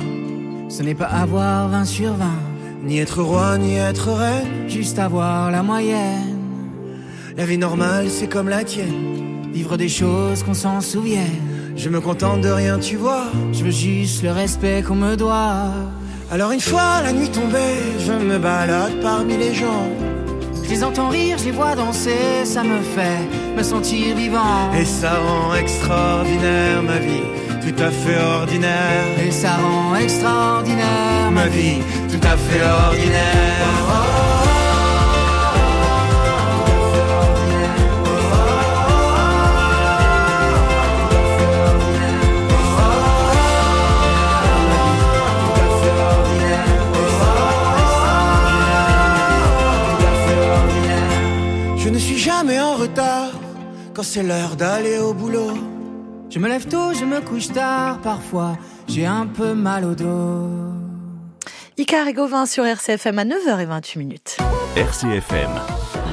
Ce 0.70 0.84
n'est 0.84 0.96
pas 0.96 1.06
avoir 1.06 1.70
20 1.70 1.86
sur 1.86 2.14
20. 2.14 2.26
Ni 2.84 3.00
être 3.00 3.22
roi, 3.22 3.58
ni 3.58 3.76
être 3.76 4.12
reine. 4.12 4.68
Juste 4.68 5.00
avoir 5.00 5.52
la 5.52 5.64
moyenne. 5.64 6.40
La 7.38 7.46
vie 7.46 7.58
normale, 7.58 8.10
c'est 8.10 8.28
comme 8.28 8.50
la 8.50 8.64
tienne. 8.64 9.52
Vivre 9.54 9.78
des 9.78 9.90
choses 9.90 10.44
qu'on 10.44 10.54
s'en 10.54 10.82
souvienne. 10.82 11.42
Je 11.76 11.90
me 11.90 12.00
contente 12.00 12.42
de 12.42 12.50
rien, 12.50 12.80
tu 12.80 12.96
vois. 12.96 13.26
Je 13.54 13.64
veux 13.64 13.72
juste 13.72 14.24
le 14.24 14.32
respect 14.32 14.84
qu'on 14.84 14.96
me 14.96 15.16
doit. 15.16 15.72
Alors 16.32 16.52
une 16.52 16.60
fois 16.60 17.02
la 17.04 17.14
nuit 17.14 17.30
tombée, 17.30 17.78
je 18.00 18.12
me 18.12 18.38
balade 18.38 19.00
parmi 19.02 19.38
les 19.38 19.54
gens. 19.54 19.88
Je 20.64 20.70
les 20.70 20.84
entends 20.84 21.10
rire, 21.10 21.38
je 21.38 21.46
les 21.46 21.52
vois 21.52 21.76
danser, 21.76 22.44
ça 22.44 22.64
me 22.64 22.80
fait 22.82 23.56
me 23.56 23.62
sentir 23.62 24.16
vivant. 24.16 24.74
Et 24.74 24.86
ça 24.86 25.12
rend 25.20 25.54
extraordinaire 25.56 26.82
ma 26.82 26.98
vie 26.98 27.45
tout 27.66 27.84
à 27.84 27.90
fait 27.90 28.22
ordinaire. 28.22 29.20
Et 29.26 29.32
ça 29.32 29.56
rend 29.56 29.96
extraordinaire 29.96 31.32
ma 31.32 31.48
vie, 31.48 31.82
tout 32.12 32.28
à 32.28 32.38
fait 32.38 32.64
ordinaire. 32.64 33.66
Je 51.78 51.90
ne 51.90 52.00
suis 52.00 52.18
jamais 52.18 52.60
en 52.60 52.76
retard 52.76 53.32
quand 53.94 54.04
c'est 54.04 54.24
l'heure 54.24 54.56
d'aller 54.56 54.98
au 55.00 55.14
boulot. 55.14 55.75
Je 56.36 56.40
me 56.42 56.50
lève 56.50 56.68
tôt, 56.68 56.94
je 56.94 57.06
me 57.06 57.22
couche 57.22 57.48
tard, 57.48 58.02
parfois 58.02 58.58
j'ai 58.90 59.06
un 59.06 59.26
peu 59.26 59.54
mal 59.54 59.86
au 59.86 59.96
dos. 59.96 60.50
Icar 61.78 62.10
et 62.10 62.14
Gauvin 62.14 62.46
sur 62.46 62.66
RCFM 62.66 63.20
à 63.20 63.24
9h28 63.24 63.98
minutes. 63.98 64.38
RCFM, 64.76 65.52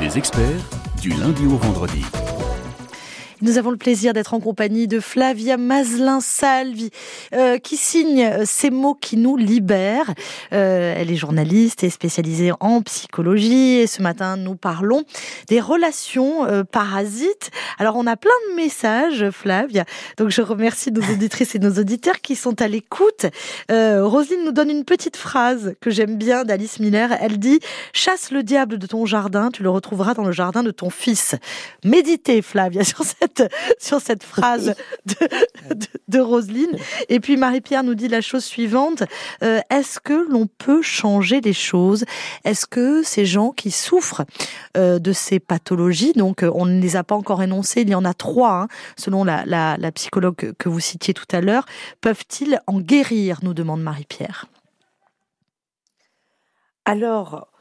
les 0.00 0.16
experts 0.16 0.62
du 1.00 1.08
lundi 1.08 1.44
au 1.46 1.56
vendredi. 1.56 2.04
Nous 3.42 3.58
avons 3.58 3.72
le 3.72 3.76
plaisir 3.76 4.12
d'être 4.12 4.34
en 4.34 4.40
compagnie 4.40 4.86
de 4.86 5.00
Flavia 5.00 5.56
Maslin-Salvi, 5.56 6.90
euh, 7.34 7.58
qui 7.58 7.76
signe 7.76 8.44
ces 8.44 8.70
mots 8.70 8.94
qui 8.94 9.16
nous 9.16 9.36
libèrent. 9.36 10.14
Euh, 10.52 10.94
elle 10.96 11.10
est 11.10 11.16
journaliste 11.16 11.82
et 11.82 11.90
spécialisée 11.90 12.52
en 12.60 12.82
psychologie. 12.82 13.78
Et 13.78 13.88
ce 13.88 14.00
matin, 14.00 14.36
nous 14.36 14.54
parlons 14.54 15.02
des 15.48 15.60
relations 15.60 16.44
euh, 16.46 16.62
parasites. 16.62 17.50
Alors, 17.78 17.96
on 17.96 18.06
a 18.06 18.16
plein 18.16 18.30
de 18.50 18.54
messages, 18.54 19.28
Flavia. 19.30 19.86
Donc, 20.18 20.28
je 20.28 20.40
remercie 20.40 20.92
nos 20.92 21.02
auditrices 21.02 21.56
et 21.56 21.58
nos 21.58 21.72
auditeurs 21.80 22.20
qui 22.20 22.36
sont 22.36 22.62
à 22.62 22.68
l'écoute. 22.68 23.26
Euh, 23.72 24.06
Roselyne 24.06 24.44
nous 24.44 24.52
donne 24.52 24.70
une 24.70 24.84
petite 24.84 25.16
phrase 25.16 25.74
que 25.80 25.90
j'aime 25.90 26.16
bien 26.16 26.44
d'Alice 26.44 26.78
Miller. 26.78 27.10
Elle 27.20 27.40
dit 27.40 27.58
«Chasse 27.92 28.30
le 28.30 28.44
diable 28.44 28.78
de 28.78 28.86
ton 28.86 29.04
jardin, 29.04 29.50
tu 29.50 29.64
le 29.64 29.70
retrouveras 29.70 30.14
dans 30.14 30.24
le 30.24 30.32
jardin 30.32 30.62
de 30.62 30.70
ton 30.70 30.90
fils.» 30.90 31.34
Méditez, 31.84 32.40
Flavia, 32.40 32.84
sur 32.92 33.02
cette 33.04 33.31
sur 33.78 34.00
cette 34.00 34.22
phrase 34.22 34.74
de, 35.06 35.86
de, 36.08 36.20
Roselyne. 36.20 36.76
Et 37.08 37.20
puis 37.20 37.36
Marie-Pierre 37.36 37.82
nous 37.82 37.94
dit 37.94 38.08
la 38.08 38.20
chose 38.20 38.44
suivante 38.44 39.04
euh, 39.42 39.60
est-ce 39.70 40.00
que 40.00 40.28
l'on 40.30 40.46
peut 40.46 40.82
changer 40.82 41.40
les 41.40 41.52
choses? 41.52 42.04
Est-ce 42.44 42.66
que 42.66 43.02
ces 43.02 43.26
gens 43.26 43.50
qui 43.50 43.70
souffrent 43.70 44.24
euh, 44.76 44.98
de 44.98 45.12
ces 45.12 45.40
pathologies, 45.40 46.12
donc 46.12 46.42
euh, 46.42 46.50
on 46.54 46.66
ne 46.66 46.80
les 46.80 46.96
a 46.96 47.04
pas 47.04 47.14
encore 47.14 47.42
énoncées, 47.42 47.82
il 47.82 47.90
y 47.90 47.94
en 47.94 48.04
a 48.04 48.14
trois, 48.14 48.62
hein, 48.62 48.68
selon 48.96 49.24
la, 49.24 49.44
la, 49.46 49.76
la 49.78 49.92
psychologue 49.92 50.52
que 50.58 50.68
vous 50.68 50.80
citiez 50.80 51.14
tout 51.14 51.26
à 51.32 51.40
l'heure, 51.40 51.66
peuvent-ils 52.00 52.60
en 52.66 52.80
guérir? 52.80 53.38
nous 53.42 53.54
demande 53.54 53.82
Marie-Pierre. 53.82 54.46
Alors, 56.84 57.51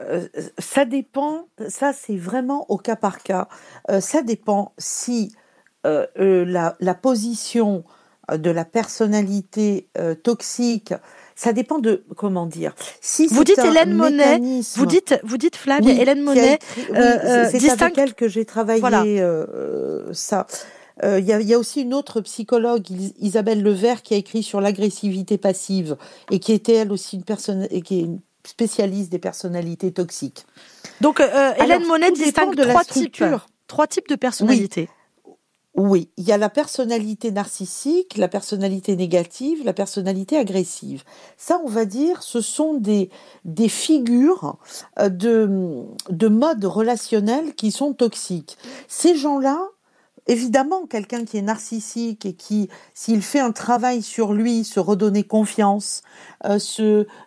euh, 0.00 0.28
ça 0.58 0.84
dépend, 0.84 1.48
ça 1.68 1.92
c'est 1.92 2.16
vraiment 2.16 2.70
au 2.70 2.76
cas 2.76 2.96
par 2.96 3.22
cas. 3.22 3.48
Euh, 3.90 4.00
ça 4.00 4.22
dépend 4.22 4.72
si 4.78 5.32
euh, 5.86 6.06
la, 6.16 6.76
la, 6.80 6.94
position 6.94 7.84
de 8.32 8.50
la 8.50 8.64
personnalité 8.64 9.88
toxique, 10.22 10.92
ça 11.34 11.52
dépend 11.52 11.78
de 11.78 12.04
comment 12.16 12.46
dire. 12.46 12.74
Si 13.00 13.26
vous 13.26 13.42
dites 13.42 13.58
Hélène 13.58 13.94
Monet, 13.94 14.38
vous 14.76 14.86
dites 14.86 15.18
vous 15.24 15.38
dites 15.38 15.56
Flavie, 15.56 15.90
Hélène 15.90 16.22
Monet, 16.22 16.58
c'est 16.92 17.70
avec 17.70 17.98
elle 17.98 18.14
que 18.14 18.28
j'ai 18.28 18.44
travaillé 18.44 18.82
ça. 20.12 20.46
Il 21.00 21.24
y, 21.24 21.32
a, 21.32 21.40
y, 21.40 21.54
a, 21.54 21.58
aussi 21.60 21.82
une 21.82 21.94
autre 21.94 22.20
psychologue, 22.22 22.84
Isabelle 23.20 23.62
Levert, 23.62 24.02
qui 24.02 24.14
a 24.14 24.16
écrit 24.16 24.42
sur 24.42 24.60
l'agressivité 24.60 25.38
passive 25.38 25.96
et 26.32 26.40
qui 26.40 26.52
était 26.52 26.74
elle 26.74 26.90
aussi 26.90 27.14
une 27.14 27.22
personne, 27.22 27.68
et 27.70 27.82
qui 27.82 28.00
est 28.00 28.02
une 28.02 28.18
spécialiste 28.48 29.10
des 29.10 29.18
personnalités 29.18 29.92
toxiques. 29.92 30.46
Donc, 31.00 31.20
euh, 31.20 31.52
Hélène 31.58 31.86
Monet 31.86 32.10
distingue 32.10 32.54
de 32.54 32.64
trois 32.64 32.84
types, 32.84 33.22
trois 33.66 33.86
types 33.86 34.08
de 34.08 34.16
personnalités. 34.16 34.88
Oui. 35.76 36.10
il 36.16 36.24
y 36.24 36.32
a 36.32 36.38
la 36.38 36.48
personnalité 36.48 37.30
narcissique, 37.30 38.16
la 38.16 38.26
personnalité 38.26 38.96
négative, 38.96 39.62
la 39.64 39.72
personnalité 39.72 40.36
agressive. 40.36 41.04
Ça, 41.36 41.60
on 41.64 41.68
va 41.68 41.84
dire, 41.84 42.24
ce 42.24 42.40
sont 42.40 42.74
des, 42.74 43.10
des 43.44 43.68
figures 43.68 44.56
euh, 44.98 45.08
de, 45.08 45.84
de 46.10 46.28
modes 46.28 46.64
relationnels 46.64 47.54
qui 47.54 47.70
sont 47.70 47.92
toxiques. 47.92 48.58
Ces 48.88 49.14
gens-là, 49.14 49.60
Évidemment, 50.28 50.86
quelqu'un 50.86 51.24
qui 51.24 51.38
est 51.38 51.42
narcissique 51.42 52.26
et 52.26 52.34
qui, 52.34 52.68
s'il 52.92 53.22
fait 53.22 53.40
un 53.40 53.50
travail 53.50 54.02
sur 54.02 54.34
lui, 54.34 54.62
se 54.62 54.78
redonner 54.78 55.24
confiance, 55.24 56.02
euh, 56.44 56.58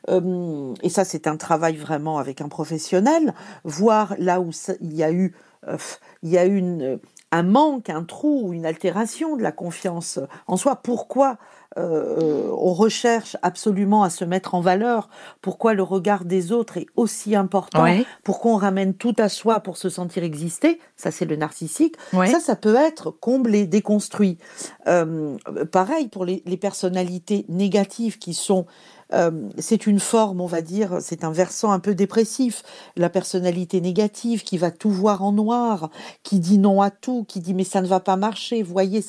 euh, 0.10 0.74
et 0.84 0.90
ça 0.90 1.04
c'est 1.04 1.26
un 1.26 1.36
travail 1.36 1.78
vraiment 1.78 2.20
avec 2.20 2.42
un 2.42 2.48
professionnel, 2.48 3.34
voir 3.64 4.14
là 4.20 4.40
où 4.40 4.52
il 4.82 4.94
y 4.94 5.04
a 5.04 5.12
eu, 5.12 5.34
euh, 5.68 5.78
il 6.22 6.30
y 6.30 6.38
a 6.38 6.46
une, 6.46 7.00
un 7.32 7.44
manque, 7.44 7.90
un 7.90 8.04
trou, 8.04 8.54
une 8.54 8.68
altération 8.68 9.36
de 9.36 9.42
la 9.42 9.52
confiance 9.52 10.20
en 10.46 10.56
soi. 10.56 10.76
Pourquoi 10.76 11.40
euh, 11.78 12.50
on 12.52 12.74
recherche 12.74 13.38
absolument 13.42 14.04
à 14.04 14.10
se 14.10 14.26
mettre 14.26 14.56
en 14.56 14.62
valeur, 14.62 15.10
pourquoi 15.42 15.74
le 15.74 15.84
regard 15.84 16.26
des 16.26 16.52
autres 16.52 16.78
est 16.78 16.88
aussi 16.98 17.36
important, 17.36 17.86
pourquoi 18.24 18.52
on 18.52 18.58
ramène 18.58 18.94
tout 18.94 19.16
à 19.18 19.30
soi 19.30 19.62
pour 19.62 19.78
se 19.78 19.90
sentir 19.90 20.24
exister, 20.24 20.80
ça 20.98 21.12
c'est 21.12 21.26
le 21.26 21.38
narcissique, 21.38 21.96
ça 22.12 22.40
ça 22.42 22.56
peut 22.56 22.76
être 22.76 23.12
comblé, 23.12 23.68
déconstruit. 23.68 24.38
Euh, 24.88 25.38
pareil 25.72 26.10
pour 26.10 26.26
les, 26.26 26.44
les 26.46 26.58
personnalités 26.58 27.46
négatives 27.48 28.18
qui 28.20 28.34
sont 28.34 28.66
euh, 29.13 29.32
c'est 29.58 29.88
une 29.88 30.00
forme, 30.00 30.41
on 30.41 30.45
va 30.47 30.62
dire, 30.62 30.97
c'est 31.02 31.24
un 31.24 31.32
versant 31.32 31.71
un 31.71 31.80
peu 31.80 31.95
dépressif. 31.95 32.63
La 32.95 33.10
personnalité 33.10 33.82
négative 33.82 34.43
qui 34.43 34.58
va 34.58 34.71
tout 34.71 34.89
voir 34.89 35.24
en 35.24 35.32
noir, 35.32 35.89
qui 36.24 36.39
dit 36.39 36.58
non 36.58 36.82
à 36.82 36.89
tout, 36.89 37.26
qui 37.28 37.39
dit 37.39 37.54
mais 37.54 37.63
ça 37.63 37.82
ne 37.82 37.88
va 37.88 38.00
pas 38.00 38.15
marcher. 38.15 38.63
Voyez, 38.63 39.04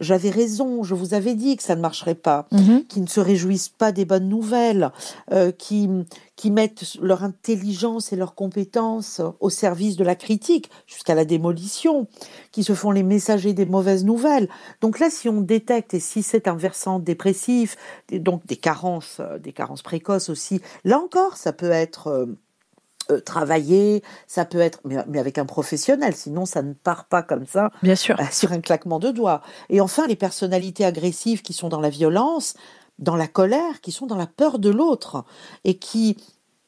j'avais 0.00 0.30
raison, 0.30 0.82
je 0.82 0.94
vous 0.94 1.14
avais 1.14 1.34
dit 1.34 1.56
que 1.56 1.62
ça 1.62 1.76
ne 1.76 1.80
marcherait 1.80 2.14
pas. 2.14 2.46
Mhm. 2.52 2.84
Qui 2.88 3.00
ne 3.00 3.06
se 3.06 3.20
réjouissent 3.20 3.68
pas 3.68 3.92
des 3.92 4.04
bonnes 4.04 4.28
nouvelles, 4.28 4.90
euh, 5.32 5.52
qui 5.52 5.88
qui 6.42 6.50
mettent 6.50 6.96
leur 7.00 7.22
intelligence 7.22 8.12
et 8.12 8.16
leurs 8.16 8.34
compétences 8.34 9.20
au 9.38 9.48
service 9.48 9.94
de 9.96 10.02
la 10.02 10.16
critique 10.16 10.72
jusqu'à 10.88 11.14
la 11.14 11.24
démolition, 11.24 12.08
qui 12.50 12.64
se 12.64 12.74
font 12.74 12.90
les 12.90 13.04
messagers 13.04 13.52
des 13.52 13.64
mauvaises 13.64 14.04
nouvelles. 14.04 14.48
Donc 14.80 14.98
là, 14.98 15.08
si 15.08 15.28
on 15.28 15.40
détecte 15.40 15.94
et 15.94 16.00
si 16.00 16.24
c'est 16.24 16.48
un 16.48 16.56
versant 16.56 16.98
dépressif, 16.98 17.76
donc 18.10 18.44
des 18.44 18.56
carences, 18.56 19.18
euh, 19.20 19.38
des 19.38 19.52
carences 19.52 19.82
précoces 19.82 20.30
aussi, 20.30 20.60
là 20.82 20.98
encore, 20.98 21.36
ça 21.36 21.52
peut 21.52 21.70
être 21.70 22.08
euh, 22.08 22.26
euh, 23.12 23.20
travaillé, 23.20 24.02
ça 24.26 24.44
peut 24.44 24.58
être, 24.58 24.80
mais, 24.84 24.96
avec 25.20 25.38
un 25.38 25.46
professionnel, 25.46 26.12
sinon 26.16 26.44
ça 26.44 26.62
ne 26.62 26.72
part 26.72 27.04
pas 27.04 27.22
comme 27.22 27.46
ça, 27.46 27.70
bien 27.84 27.94
sûr, 27.94 28.16
sur 28.32 28.50
un 28.50 28.60
claquement 28.60 28.98
de 28.98 29.12
doigts. 29.12 29.42
Et 29.70 29.80
enfin, 29.80 30.08
les 30.08 30.16
personnalités 30.16 30.84
agressives 30.84 31.42
qui 31.42 31.52
sont 31.52 31.68
dans 31.68 31.80
la 31.80 31.90
violence, 31.90 32.54
dans 32.98 33.16
la 33.16 33.26
colère, 33.26 33.80
qui 33.80 33.92
sont 33.92 34.06
dans 34.06 34.16
la 34.16 34.26
peur 34.26 34.58
de 34.58 34.70
l'autre 34.70 35.24
et 35.64 35.78
qui, 35.78 36.16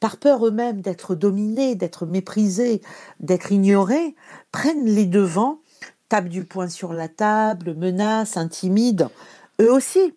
par 0.01 0.17
peur 0.17 0.47
eux-mêmes 0.47 0.81
d'être 0.81 1.15
dominés, 1.15 1.75
d'être 1.75 2.07
méprisés, 2.07 2.83
d'être 3.21 3.53
ignorés, 3.53 4.15
prennent 4.53 4.87
les 4.87 5.07
devants, 5.07 5.61
tapent 6.09 6.29
du 6.29 6.45
poing 6.45 6.69
sur 6.69 6.93
la 6.93 7.09
table, 7.09 7.75
menacent, 7.75 8.37
intimident, 8.37 9.11
eux 9.61 9.73
aussi. 9.73 10.15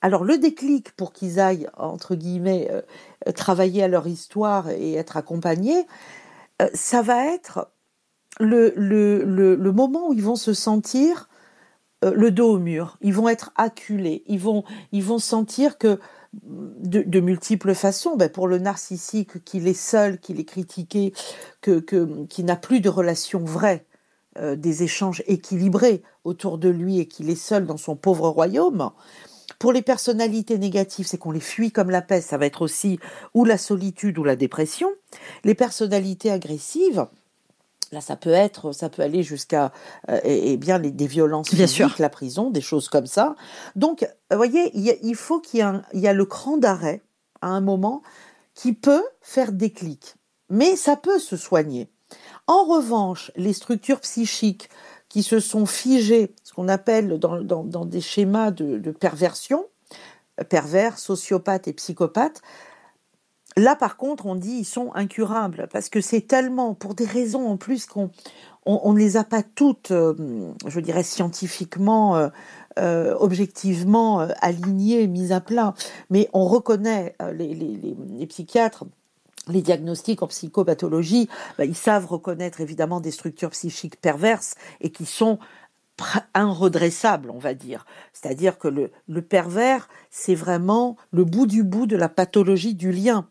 Alors 0.00 0.24
le 0.24 0.38
déclic 0.38 0.92
pour 0.92 1.12
qu'ils 1.12 1.40
aillent, 1.40 1.68
entre 1.76 2.14
guillemets, 2.14 2.68
euh, 2.70 3.32
travailler 3.32 3.82
à 3.82 3.88
leur 3.88 4.06
histoire 4.06 4.68
et 4.70 4.94
être 4.94 5.16
accompagnés, 5.16 5.86
euh, 6.62 6.68
ça 6.72 7.02
va 7.02 7.26
être 7.26 7.70
le, 8.40 9.72
moment 9.72 10.08
où 10.08 10.12
ils 10.12 10.22
vont 10.22 10.36
se 10.36 10.52
sentir 10.52 11.27
euh, 12.04 12.12
le 12.14 12.30
dos 12.30 12.54
au 12.54 12.58
mur, 12.58 12.96
ils 13.00 13.12
vont 13.12 13.28
être 13.28 13.52
acculés, 13.56 14.22
ils 14.26 14.38
vont, 14.38 14.64
ils 14.92 15.02
vont 15.02 15.18
sentir 15.18 15.78
que 15.78 15.98
de, 16.32 17.20
multiples 17.20 17.74
façons, 17.74 18.16
ben 18.16 18.28
pour 18.28 18.48
le 18.48 18.58
narcissique 18.58 19.42
qu'il 19.44 19.66
est 19.66 19.72
seul, 19.72 20.18
qu'il 20.20 20.38
est 20.38 20.44
critiqué, 20.44 21.12
que, 21.60 21.80
que, 21.80 22.26
qui 22.26 22.44
n'a 22.44 22.56
plus 22.56 22.80
de 22.80 22.88
relation 22.88 23.40
vraie, 23.40 23.86
euh, 24.38 24.54
des 24.54 24.82
échanges 24.82 25.22
équilibrés 25.26 26.02
autour 26.24 26.58
de 26.58 26.68
lui 26.68 27.00
et 27.00 27.08
qu'il 27.08 27.30
est 27.30 27.34
seul 27.34 27.66
dans 27.66 27.78
son 27.78 27.96
pauvre 27.96 28.28
royaume. 28.28 28.90
Pour 29.58 29.72
les 29.72 29.82
personnalités 29.82 30.58
négatives, 30.58 31.06
c'est 31.06 31.18
qu'on 31.18 31.32
les 31.32 31.40
fuit 31.40 31.72
comme 31.72 31.90
la 31.90 32.02
peste, 32.02 32.28
ça 32.28 32.38
va 32.38 32.46
être 32.46 32.62
aussi 32.62 33.00
ou 33.34 33.44
la 33.44 33.58
solitude 33.58 34.18
ou 34.18 34.24
la 34.24 34.36
dépression. 34.36 34.90
Les 35.42 35.54
personnalités 35.54 36.30
agressives, 36.30 37.06
Là, 37.92 38.00
ça 38.00 38.16
peut 38.16 38.30
être, 38.30 38.72
ça 38.72 38.88
peut 38.88 39.02
aller 39.02 39.22
jusqu'à 39.22 39.72
euh, 40.10 40.20
et, 40.24 40.56
bien 40.56 40.78
des 40.78 41.06
violences 41.06 41.54
bien 41.54 41.66
physiques, 41.66 41.88
sûr. 41.88 41.94
la 41.98 42.10
prison, 42.10 42.50
des 42.50 42.60
choses 42.60 42.88
comme 42.88 43.06
ça. 43.06 43.34
Donc, 43.76 44.06
vous 44.30 44.36
voyez, 44.36 44.70
il, 44.74 45.14
faut 45.14 45.40
qu'il 45.40 45.60
y 45.60 45.62
ait 45.62 45.80
il 45.94 46.00
y 46.00 46.08
a 46.08 46.12
le 46.12 46.24
cran 46.26 46.58
d'arrêt 46.58 47.02
à 47.40 47.48
un 47.48 47.60
moment 47.60 48.02
qui 48.54 48.72
peut 48.72 49.04
faire 49.22 49.52
déclic, 49.52 50.16
mais 50.50 50.76
ça 50.76 50.96
peut 50.96 51.18
se 51.18 51.36
soigner. 51.36 51.88
En 52.46 52.64
revanche, 52.64 53.30
les 53.36 53.52
structures 53.52 54.00
psychiques 54.00 54.68
qui 55.08 55.22
se 55.22 55.40
sont 55.40 55.64
figées, 55.64 56.34
ce 56.42 56.52
qu'on 56.52 56.68
appelle 56.68 57.18
dans, 57.18 57.40
dans, 57.40 57.64
dans, 57.64 57.84
des 57.84 58.00
schémas 58.00 58.50
de, 58.50 58.78
de 58.78 58.90
perversion, 58.90 59.66
pervers, 60.48 60.98
sociopathes 60.98 61.68
et 61.68 61.72
psychopathes, 61.72 62.42
Là, 63.58 63.74
par 63.74 63.96
contre, 63.96 64.26
on 64.26 64.36
dit 64.36 64.58
ils 64.60 64.64
sont 64.64 64.92
incurables 64.94 65.68
parce 65.72 65.88
que 65.88 66.00
c'est 66.00 66.20
tellement, 66.20 66.74
pour 66.74 66.94
des 66.94 67.04
raisons 67.04 67.48
en 67.48 67.56
plus 67.56 67.86
qu'on 67.86 68.10
on, 68.66 68.92
ne 68.92 68.98
les 68.98 69.16
a 69.16 69.24
pas 69.24 69.42
toutes, 69.42 69.90
euh, 69.90 70.52
je 70.66 70.78
dirais 70.78 71.02
scientifiquement, 71.02 72.16
euh, 72.16 72.28
euh, 72.78 73.16
objectivement 73.18 74.20
alignées, 74.40 75.08
mises 75.08 75.32
à 75.32 75.40
plat. 75.40 75.74
Mais 76.08 76.28
on 76.32 76.46
reconnaît 76.46 77.16
les, 77.34 77.52
les, 77.52 78.26
psychiatres 78.26 78.84
les 79.48 79.62
diagnostics 79.62 80.22
en 80.22 80.26
psychopathologie, 80.26 81.28
ben, 81.56 81.64
ils 81.64 81.74
savent 81.74 82.06
reconnaître 82.06 82.60
évidemment 82.60 83.00
des 83.00 83.10
structures 83.10 83.50
psychiques 83.50 83.98
perverses 83.98 84.56
et 84.82 84.90
qui 84.90 85.06
sont 85.06 85.38
redressable, 86.34 87.30
on 87.30 87.38
va 87.38 87.54
dire. 87.54 87.84
C'est-à-dire 88.12 88.58
que 88.58 88.68
le, 88.68 88.90
le 89.08 89.22
pervers, 89.22 89.88
c'est 90.10 90.34
vraiment 90.34 90.96
le 91.12 91.24
bout 91.24 91.46
du 91.46 91.64
bout 91.64 91.86
de 91.86 91.96
la 91.96 92.08
pathologie 92.08 92.74
du 92.74 92.92
lien. 92.92 93.28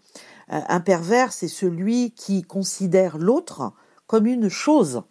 Euh, 0.52 0.60
un 0.68 0.80
pervers, 0.80 1.34
c'est 1.34 1.48
celui 1.48 2.12
qui 2.12 2.44
considère 2.44 3.18
l'autre 3.18 3.74
comme 4.06 4.26
une 4.26 4.50
chose. 4.50 5.04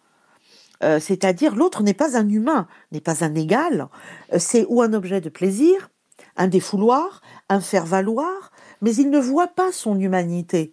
Euh, 0.83 1.01
c'est-à-dire 1.01 1.55
l'autre 1.55 1.83
n'est 1.83 1.95
pas 1.95 2.19
un 2.19 2.29
humain, 2.29 2.69
n'est 2.93 3.01
pas 3.01 3.25
un 3.25 3.35
égal, 3.35 3.89
euh, 4.33 4.39
c'est 4.39 4.67
ou 4.69 4.83
un 4.83 4.93
objet 4.93 5.21
de 5.21 5.31
plaisir, 5.31 5.91
un 6.37 6.49
défouloir, 6.49 7.23
un 7.49 7.61
faire-valoir, 7.61 8.53
mais 8.83 8.95
il 8.95 9.11
ne 9.11 9.19
voit 9.19 9.49
pas 9.49 9.73
son 9.73 9.99
humanité. 9.99 10.73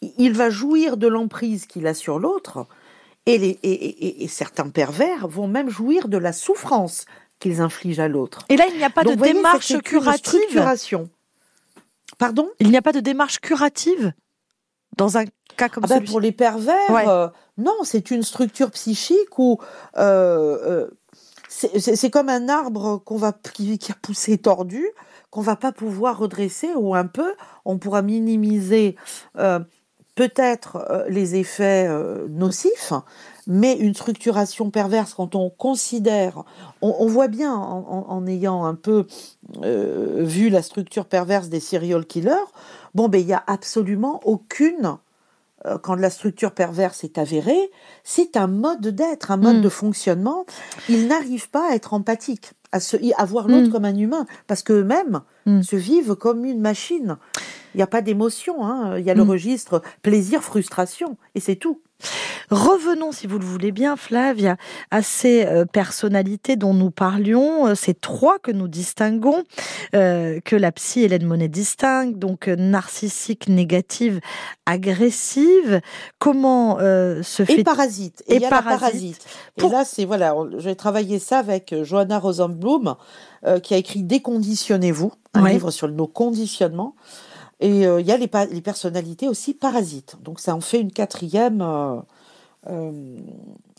Il 0.00 0.32
va 0.32 0.48
jouir 0.48 0.96
de 0.96 1.08
l'emprise 1.08 1.66
qu'il 1.66 1.86
a 1.86 1.94
sur 1.94 2.18
l'autre, 2.18 2.66
et, 3.34 4.24
et, 4.24 4.28
certains 4.28 4.68
pervers 4.68 5.28
vont 5.28 5.48
même 5.48 5.68
jouir 5.68 6.08
de 6.08 6.16
la 6.16 6.32
souffrance 6.32 7.04
qu'ils 7.40 7.60
infligent 7.60 8.00
à 8.00 8.08
l'autre. 8.08 8.44
Et 8.48 8.56
là, 8.56 8.64
il 8.70 8.76
n'y 8.76 8.84
a 8.84 8.90
pas 8.90 9.04
de 9.04 9.14
démarche 9.14 9.78
curative. 9.82 10.64
Pardon? 12.18 12.48
Il 12.58 12.70
n'y 12.70 12.76
a 12.76 12.82
pas 12.82 12.92
de 12.92 13.00
démarche 13.00 13.38
curative 13.38 14.12
dans 14.96 15.18
un 15.18 15.24
cas 15.56 15.68
comme 15.68 15.84
ah 15.84 15.88
ben 15.88 16.04
Pour 16.04 16.20
les 16.20 16.32
pervers, 16.32 17.08
euh, 17.08 17.28
non, 17.56 17.76
c'est 17.84 18.10
une 18.10 18.22
structure 18.22 18.70
psychique 18.72 19.38
où 19.38 19.58
euh, 19.96 20.58
euh, 20.66 20.90
c'est 21.48 22.10
comme 22.10 22.28
un 22.28 22.48
arbre 22.48 22.98
qu'on 23.04 23.16
va 23.16 23.32
qui, 23.32 23.78
a 23.90 23.94
poussé 23.94 24.38
tordu, 24.38 24.86
qu'on 25.30 25.40
va 25.40 25.56
pas 25.56 25.72
pouvoir 25.72 26.18
redresser 26.18 26.68
ou 26.74 26.94
un 26.94 27.06
peu, 27.06 27.34
on 27.64 27.78
pourra 27.78 28.02
minimiser 28.02 28.96
peut-être 30.18 31.04
les 31.08 31.36
effets 31.36 31.88
nocifs, 32.28 32.92
mais 33.46 33.74
une 33.74 33.94
structuration 33.94 34.68
perverse 34.68 35.14
quand 35.14 35.36
on 35.36 35.48
considère, 35.48 36.42
on, 36.82 37.06
voit 37.06 37.28
bien 37.28 37.54
en, 37.54 38.26
ayant 38.26 38.64
un 38.64 38.74
peu 38.74 39.06
vu 39.62 40.48
la 40.48 40.62
structure 40.62 41.04
perverse 41.04 41.48
des 41.48 41.60
serial 41.60 42.04
killers, 42.04 42.50
bon 42.96 43.08
ben 43.08 43.20
il 43.20 43.28
y 43.28 43.32
a 43.32 43.44
absolument 43.46 44.20
aucune 44.24 44.86
euh, 44.86 45.07
quand 45.82 45.94
la 45.94 46.10
structure 46.10 46.52
perverse 46.52 47.04
est 47.04 47.18
avérée, 47.18 47.70
c'est 48.04 48.36
un 48.36 48.46
mode 48.46 48.88
d'être, 48.88 49.30
un 49.30 49.36
mode 49.36 49.58
mm. 49.58 49.62
de 49.62 49.68
fonctionnement. 49.68 50.46
Ils 50.88 51.08
n'arrivent 51.08 51.50
pas 51.50 51.70
à 51.70 51.74
être 51.74 51.94
empathiques, 51.94 52.52
à, 52.72 52.80
se, 52.80 52.96
à 53.16 53.24
voir 53.24 53.48
l'autre 53.48 53.68
mm. 53.68 53.72
comme 53.72 53.84
un 53.84 53.96
humain, 53.96 54.26
parce 54.46 54.62
qu'eux-mêmes 54.62 55.20
mm. 55.46 55.62
se 55.62 55.76
vivent 55.76 56.14
comme 56.14 56.44
une 56.44 56.60
machine. 56.60 57.16
Il 57.74 57.78
n'y 57.78 57.82
a 57.82 57.88
pas 57.88 58.02
d'émotion, 58.02 58.64
hein. 58.64 58.98
il 58.98 59.04
y 59.04 59.10
a 59.10 59.14
le 59.14 59.22
registre 59.22 59.82
plaisir-frustration, 60.02 61.16
et 61.34 61.40
c'est 61.40 61.56
tout. 61.56 61.80
Revenons, 62.50 63.12
si 63.12 63.26
vous 63.26 63.38
le 63.38 63.44
voulez 63.44 63.72
bien, 63.72 63.96
Flavia, 63.96 64.56
à 64.90 65.02
ces 65.02 65.44
euh, 65.44 65.64
personnalités 65.66 66.56
dont 66.56 66.72
nous 66.72 66.90
parlions, 66.90 67.66
euh, 67.66 67.74
ces 67.74 67.92
trois 67.92 68.38
que 68.38 68.50
nous 68.50 68.68
distinguons, 68.68 69.44
euh, 69.94 70.40
que 70.44 70.56
la 70.56 70.72
psy 70.72 71.02
Hélène 71.02 71.26
Monet 71.26 71.48
distingue, 71.48 72.18
donc 72.18 72.48
narcissique, 72.48 73.48
négative, 73.48 74.20
agressive. 74.64 75.80
Comment 76.18 76.78
se 76.78 77.44
fait 77.44 77.60
et 77.60 77.64
parasite 77.64 78.22
et, 78.28 78.40
parasite. 78.40 79.26
Et 79.56 79.68
là, 79.68 79.84
c'est 79.84 80.04
voilà, 80.04 80.34
j'ai 80.58 80.76
travaillé 80.76 81.18
ça 81.18 81.38
avec 81.38 81.74
Johanna 81.82 82.18
Rosenblum, 82.18 82.94
qui 83.62 83.74
a 83.74 83.76
écrit 83.76 84.02
Déconditionnez-vous, 84.02 85.12
un 85.34 85.48
livre 85.48 85.70
sur 85.70 85.88
nos 85.88 86.06
conditionnements. 86.06 86.94
Et 87.60 87.80
il 87.80 88.06
y 88.06 88.12
a 88.12 88.16
les, 88.16 88.30
les, 88.52 88.60
personnalités 88.60 89.28
aussi 89.28 89.52
parasites. 89.52 90.16
Donc 90.22 90.38
ça 90.38 90.54
en 90.54 90.60
fait 90.60 90.80
une 90.80 90.92
quatrième 90.92 91.60
euh, 92.68 93.16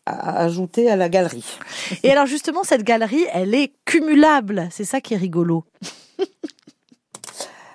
à 0.05 0.39
ajouter 0.39 0.89
à 0.89 0.95
la 0.95 1.07
galerie. 1.07 1.45
Et 2.03 2.11
alors 2.11 2.25
justement, 2.25 2.63
cette 2.63 2.83
galerie, 2.83 3.25
elle 3.31 3.53
est 3.53 3.73
cumulable. 3.85 4.67
C'est 4.71 4.85
ça 4.85 5.01
qui 5.01 5.13
est 5.13 5.17
rigolo. 5.17 5.65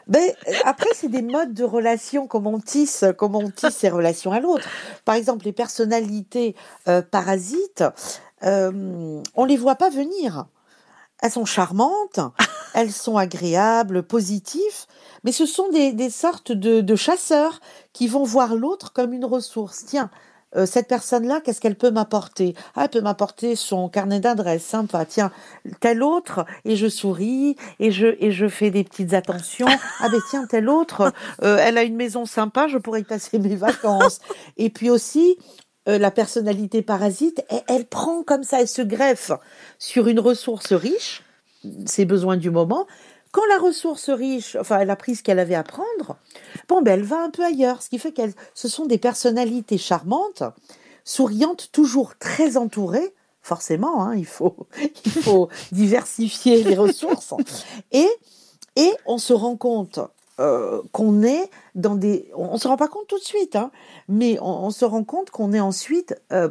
Mais 0.09 0.35
après, 0.65 0.89
c'est 0.95 1.09
des 1.09 1.23
modes 1.23 1.55
de 1.55 1.65
relation, 1.65 2.27
comment 2.27 2.51
on 2.55 2.61
tisse, 2.61 3.05
comment 3.17 3.39
on 3.39 3.51
tisse 3.51 3.77
ces 3.77 3.89
relations 3.89 4.33
à 4.33 4.41
l'autre. 4.41 4.69
Par 5.05 5.15
exemple, 5.15 5.45
les 5.45 5.53
personnalités 5.53 6.57
euh, 6.89 7.01
parasites, 7.01 7.85
euh, 8.43 9.23
on 9.35 9.45
les 9.45 9.57
voit 9.57 9.77
pas 9.77 9.91
venir. 9.91 10.47
Elles 11.23 11.31
sont 11.31 11.47
charmantes, 11.47 12.21
elles 12.75 12.93
sont 12.93 13.17
agréables, 13.17 14.03
positives, 14.03 14.87
mais 15.25 15.33
ce 15.33 15.47
sont 15.47 15.69
des, 15.71 15.93
des 15.93 16.11
sortes 16.11 16.53
de, 16.53 16.81
de 16.81 16.97
chasseurs 16.97 17.61
qui 17.93 18.07
vont 18.07 18.25
voir 18.25 18.55
l'autre 18.55 18.93
comme 18.93 19.13
une 19.13 19.25
ressource. 19.25 19.85
Tiens, 19.87 20.11
euh, 20.57 20.67
cette 20.67 20.89
personne-là, 20.89 21.41
qu'est-ce 21.41 21.61
qu'elle 21.61 21.75
peut 21.75 21.91
m'apporter? 21.91 22.55
Ah, 22.77 22.85
elle 22.85 22.91
peut 22.91 23.01
m'apporter 23.01 23.57
son 23.57 23.89
carnet 23.89 24.21
d'adresse, 24.21 24.65
sympa. 24.65 25.05
Tiens, 25.05 25.33
tel 25.81 26.03
autre, 26.03 26.45
et 26.65 26.77
je 26.77 26.87
souris, 26.87 27.57
et 27.81 27.91
je 27.91 28.07
et 28.21 28.31
je 28.31 28.49
fais 28.49 28.71
des 28.71 28.85
petites 28.85 29.15
attentions. 29.15 29.67
Ah 30.01 30.09
ben 30.11 30.21
tiens, 30.29 30.47
tel 30.47 30.69
autre, 30.69 31.13
euh, 31.43 31.57
elle 31.61 31.79
a 31.79 31.83
une 31.83 31.97
maison 31.97 32.27
sympa, 32.27 32.69
je 32.69 32.77
pourrais 32.77 33.01
y 33.01 33.05
passer 33.05 33.39
mes 33.39 33.57
vacances. 33.57 34.21
Et 34.59 34.69
puis 34.69 34.91
aussi, 34.91 35.39
euh, 35.89 35.99
la 35.99 36.11
personnalité 36.11 36.83
parasite, 36.83 37.43
elle, 37.49 37.63
elle, 37.69 37.87
prend 37.87 38.23
comme 38.23 38.43
ça, 38.43 38.61
elle 38.61 38.69
se 38.69 38.83
greffe 38.83 39.33
sur 39.79 40.09
une 40.09 40.21
ressource 40.21 40.73
riche, 40.73 41.23
ses 41.87 42.05
besoins 42.05 42.37
du 42.37 42.51
moment, 42.51 42.87
quand 43.35 43.45
la 43.47 43.59
ressource 43.59 44.11
riche, 44.11 44.57
enfin, 44.61 44.79
elle 44.79 44.91
a 44.91 44.97
pris 44.97 45.17
ce 45.17 45.25
qu'elle 45.25 45.41
avait 45.41 45.57
à 45.57 45.65
prendre, 45.65 46.19
bon, 46.69 46.83
ben, 46.83 46.93
elle 46.93 47.03
va 47.03 47.21
un 47.21 47.31
peu 47.31 47.43
ailleurs. 47.45 47.83
Ce 47.83 47.89
qui 47.89 47.99
fait 47.99 48.13
qu'elle, 48.13 48.33
ce 48.55 48.69
sont 48.69 48.87
des 48.87 48.97
personnalités 48.97 49.77
charmantes, 49.77 50.45
souriantes, 51.03 51.71
toujours 51.73 52.17
très 52.17 52.57
entourées. 52.57 53.13
Forcément, 53.43 54.05
hein, 54.05 54.15
il 54.15 54.25
faut, 54.25 54.69
il 55.05 55.11
faut 55.11 55.49
diversifier 55.73 56.63
les 56.63 56.77
ressources. 56.77 57.35
Et, 57.91 58.09
et 58.77 58.93
on 59.05 59.19
se 59.19 59.33
rend 59.33 59.57
compte 59.57 59.99
euh, 60.39 60.81
qu'on 60.93 61.25
est 61.25 61.51
dans 61.75 61.97
des, 61.97 62.31
on, 62.37 62.53
ne 62.53 62.59
se 62.59 62.69
rend 62.69 62.77
pas 62.77 62.89
compte 62.89 63.09
tout 63.09 63.19
de 63.19 63.25
suite, 63.25 63.57
hein, 63.57 63.73
mais 64.07 64.39
on, 64.43 64.71
se 64.71 64.85
rend 64.85 65.03
compte 65.03 65.31
qu'on 65.31 65.53
est 65.53 65.61
ensuite 65.61 66.15
euh, 66.33 66.51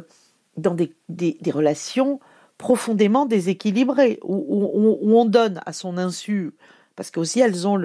dans 0.58 0.74
des, 0.74 0.94
des, 1.08 1.50
relations 1.50 2.20
profondément 2.58 3.24
déséquilibrées, 3.24 4.20
où, 4.22 5.16
on 5.16 5.24
donne 5.24 5.62
à 5.64 5.72
son 5.72 5.96
insu 5.96 6.52
parce 6.96 7.10
qu'aussi 7.10 7.40
elles 7.40 7.66
ont 7.66 7.76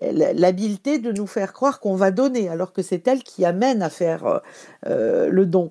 l'habileté 0.00 0.98
de 0.98 1.12
nous 1.12 1.26
faire 1.26 1.52
croire 1.52 1.80
qu'on 1.80 1.96
va 1.96 2.10
donner, 2.10 2.48
alors 2.48 2.72
que 2.72 2.82
c'est 2.82 3.06
elles 3.06 3.22
qui 3.22 3.44
amènent 3.44 3.82
à 3.82 3.90
faire 3.90 4.26
euh, 4.26 4.38
euh, 4.86 5.28
le 5.30 5.46
don. 5.46 5.70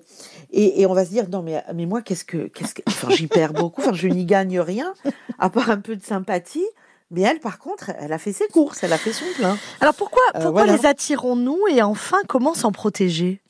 Et, 0.52 0.86
on 0.86 0.94
va 0.94 1.04
se 1.04 1.10
dire 1.10 1.28
non 1.28 1.42
mais 1.42 1.62
mais 1.74 1.86
moi 1.86 2.02
qu'est-ce 2.02 2.24
que 2.24 2.48
qu'est-ce 2.48 2.74
que 2.74 2.82
enfin 2.86 3.10
j'y 3.10 3.26
perds 3.26 3.52
beaucoup, 3.52 3.80
enfin 3.80 3.92
je 3.92 4.08
n'y 4.08 4.24
gagne 4.24 4.60
rien 4.60 4.94
à 5.38 5.50
part 5.50 5.70
un 5.70 5.78
peu 5.78 5.96
de 5.96 6.02
sympathie. 6.02 6.66
Mais 7.12 7.22
elle, 7.22 7.40
par 7.40 7.58
contre, 7.58 7.90
elle 7.98 8.12
a 8.12 8.18
fait 8.18 8.32
ses 8.32 8.46
courses, 8.46 8.84
elle 8.84 8.92
a 8.92 8.98
fait 8.98 9.12
son 9.12 9.24
plein. 9.36 9.58
Alors 9.80 9.94
pourquoi, 9.94 10.22
euh, 10.36 10.42
pourquoi 10.42 10.64
les 10.66 10.86
attirons-nous 10.86 11.58
et 11.68 11.82
enfin 11.82 12.18
comment 12.28 12.54
s'en 12.54 12.70
protéger? 12.70 13.42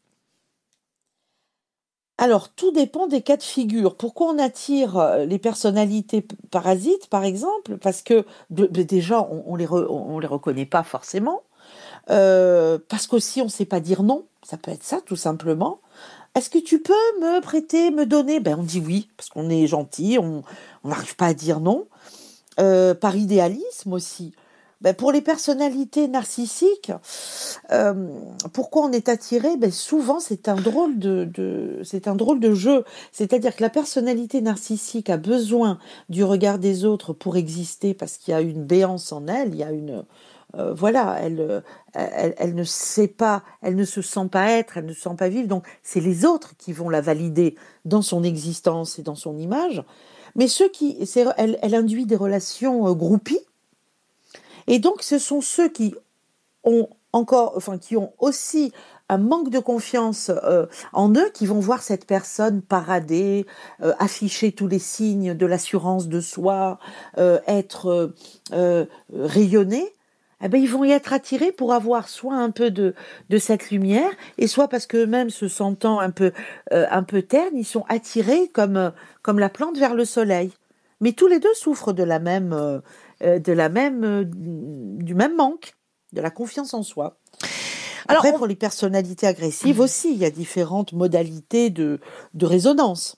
Alors, 2.22 2.50
tout 2.50 2.70
dépend 2.70 3.06
des 3.06 3.22
cas 3.22 3.38
de 3.38 3.42
figure. 3.42 3.94
Pourquoi 3.94 4.26
on 4.26 4.38
attire 4.38 4.98
euh, 4.98 5.24
les 5.24 5.38
personnalités 5.38 6.26
parasites, 6.50 7.06
par 7.06 7.24
exemple? 7.24 7.78
Parce 7.78 8.02
que 8.02 8.26
déjà, 8.50 9.26
on, 9.26 9.56
les 9.56 9.64
les 9.64 10.26
reconnaît 10.26 10.66
pas 10.66 10.82
forcément. 10.82 11.40
Euh, 12.10 12.78
parce 12.90 13.06
qu'aussi, 13.06 13.40
on 13.40 13.46
ne 13.46 13.50
sait 13.50 13.64
pas 13.64 13.80
dire 13.80 14.02
non. 14.02 14.26
Ça 14.42 14.58
peut 14.58 14.70
être 14.70 14.84
ça, 14.84 15.00
tout 15.00 15.16
simplement. 15.16 15.80
Est-ce 16.34 16.50
que 16.50 16.58
tu 16.58 16.82
peux 16.82 16.92
me 17.22 17.40
prêter, 17.40 17.90
me 17.90 18.04
donner? 18.04 18.38
Ben, 18.38 18.58
on 18.58 18.64
dit 18.64 18.82
oui, 18.86 19.08
parce 19.16 19.30
qu'on 19.30 19.48
est 19.48 19.66
gentil, 19.66 20.18
on 20.18 20.42
n'arrive 20.84 21.16
pas 21.16 21.28
à 21.28 21.34
dire 21.34 21.60
non. 21.60 21.86
Euh, 22.60 22.94
par 22.94 23.16
idéalisme 23.16 23.94
aussi. 23.94 24.34
Ben 24.80 24.94
pour 24.94 25.12
les 25.12 25.20
personnalités 25.20 26.08
narcissiques, 26.08 26.92
euh, 27.70 28.08
pourquoi 28.54 28.82
on 28.84 28.92
est 28.92 29.10
attiré? 29.10 29.56
Ben 29.58 29.70
Souvent, 29.70 30.20
c'est 30.20 30.48
un 30.48 30.56
drôle 30.56 30.98
de, 30.98 31.24
de 31.24 31.80
c'est 31.84 32.08
un 32.08 32.14
drôle 32.14 32.40
de 32.40 32.54
jeu. 32.54 32.84
C'est-à-dire 33.12 33.54
que 33.54 33.62
la 33.62 33.68
personnalité 33.68 34.40
narcissique 34.40 35.10
a 35.10 35.18
besoin 35.18 35.78
du 36.08 36.24
regard 36.24 36.58
des 36.58 36.86
autres 36.86 37.12
pour 37.12 37.36
exister 37.36 37.92
parce 37.92 38.16
qu'il 38.16 38.32
y 38.32 38.34
a 38.34 38.40
une 38.40 38.64
béance 38.64 39.12
en 39.12 39.26
elle, 39.26 39.50
il 39.50 39.56
y 39.56 39.64
a 39.64 39.72
une 39.72 40.04
euh, 40.56 40.72
voilà, 40.74 41.18
elle, 41.20 41.62
elle, 41.94 42.34
elle, 42.38 42.54
ne 42.54 42.64
sait 42.64 43.06
pas, 43.06 43.44
elle 43.62 43.76
ne 43.76 43.84
se 43.84 44.02
sent 44.02 44.28
pas 44.32 44.50
être, 44.50 44.78
elle 44.78 44.86
ne 44.86 44.92
se 44.92 45.00
sent 45.00 45.14
pas 45.16 45.28
vivre. 45.28 45.46
Donc, 45.46 45.64
c'est 45.82 46.00
les 46.00 46.24
autres 46.24 46.56
qui 46.56 46.72
vont 46.72 46.88
la 46.88 47.00
valider 47.00 47.54
dans 47.84 48.02
son 48.02 48.24
existence 48.24 48.98
et 48.98 49.02
dans 49.02 49.14
son 49.14 49.38
image. 49.38 49.84
Mais 50.34 50.48
ceux 50.48 50.68
qui, 50.68 50.96
elle, 51.36 51.58
elle 51.62 51.74
induit 51.74 52.06
des 52.06 52.16
relations 52.16 52.88
euh, 52.88 52.94
groupies 52.94 53.40
et 54.66 54.78
donc, 54.78 55.02
ce 55.02 55.18
sont 55.18 55.40
ceux 55.40 55.68
qui 55.68 55.94
ont 56.64 56.88
encore, 57.12 57.54
enfin, 57.56 57.78
qui 57.78 57.96
ont 57.96 58.12
aussi 58.18 58.72
un 59.08 59.18
manque 59.18 59.50
de 59.50 59.58
confiance 59.58 60.30
euh, 60.30 60.66
en 60.92 61.10
eux, 61.12 61.30
qui 61.34 61.44
vont 61.46 61.58
voir 61.58 61.82
cette 61.82 62.06
personne 62.06 62.62
parader, 62.62 63.44
euh, 63.82 63.92
afficher 63.98 64.52
tous 64.52 64.68
les 64.68 64.78
signes 64.78 65.34
de 65.34 65.46
l'assurance 65.46 66.06
de 66.06 66.20
soi, 66.20 66.78
euh, 67.18 67.40
être 67.46 68.12
rayonnée. 69.12 69.92
Eh 70.42 70.48
ben, 70.48 70.58
ils 70.58 70.70
vont 70.70 70.84
y 70.84 70.92
être 70.92 71.12
attirés 71.12 71.52
pour 71.52 71.74
avoir 71.74 72.08
soit 72.08 72.36
un 72.36 72.50
peu 72.50 72.70
de, 72.70 72.94
de 73.28 73.38
cette 73.38 73.70
lumière, 73.70 74.10
et 74.38 74.46
soit 74.46 74.68
parce 74.68 74.86
qu'eux-mêmes 74.86 75.28
se 75.28 75.48
sentant 75.48 75.98
un 76.00 76.10
peu, 76.10 76.32
un 76.70 77.02
peu 77.02 77.20
ternes, 77.20 77.56
ils 77.56 77.66
sont 77.66 77.84
attirés 77.90 78.48
comme, 78.48 78.92
comme 79.20 79.38
la 79.38 79.50
plante 79.50 79.76
vers 79.76 79.94
le 79.94 80.06
soleil. 80.06 80.52
Mais 81.02 81.12
tous 81.12 81.26
les 81.26 81.40
deux 81.40 81.52
souffrent 81.54 81.92
de 81.92 82.02
la 82.02 82.20
même, 82.20 82.80
de 83.20 83.52
la 83.52 83.68
même, 83.68 84.04
euh, 84.04 84.24
du 84.26 85.14
même 85.14 85.36
manque, 85.36 85.74
de 86.12 86.20
la 86.20 86.30
confiance 86.30 86.74
en 86.74 86.82
soi. 86.82 87.18
Alors, 88.08 88.24
Après, 88.24 88.36
pour 88.36 88.46
les 88.46 88.56
personnalités 88.56 89.26
agressives 89.26 89.78
mmh. 89.78 89.82
aussi, 89.82 90.12
il 90.12 90.18
y 90.18 90.24
a 90.24 90.30
différentes 90.30 90.92
modalités 90.92 91.70
de, 91.70 92.00
de 92.34 92.46
résonance. 92.46 93.16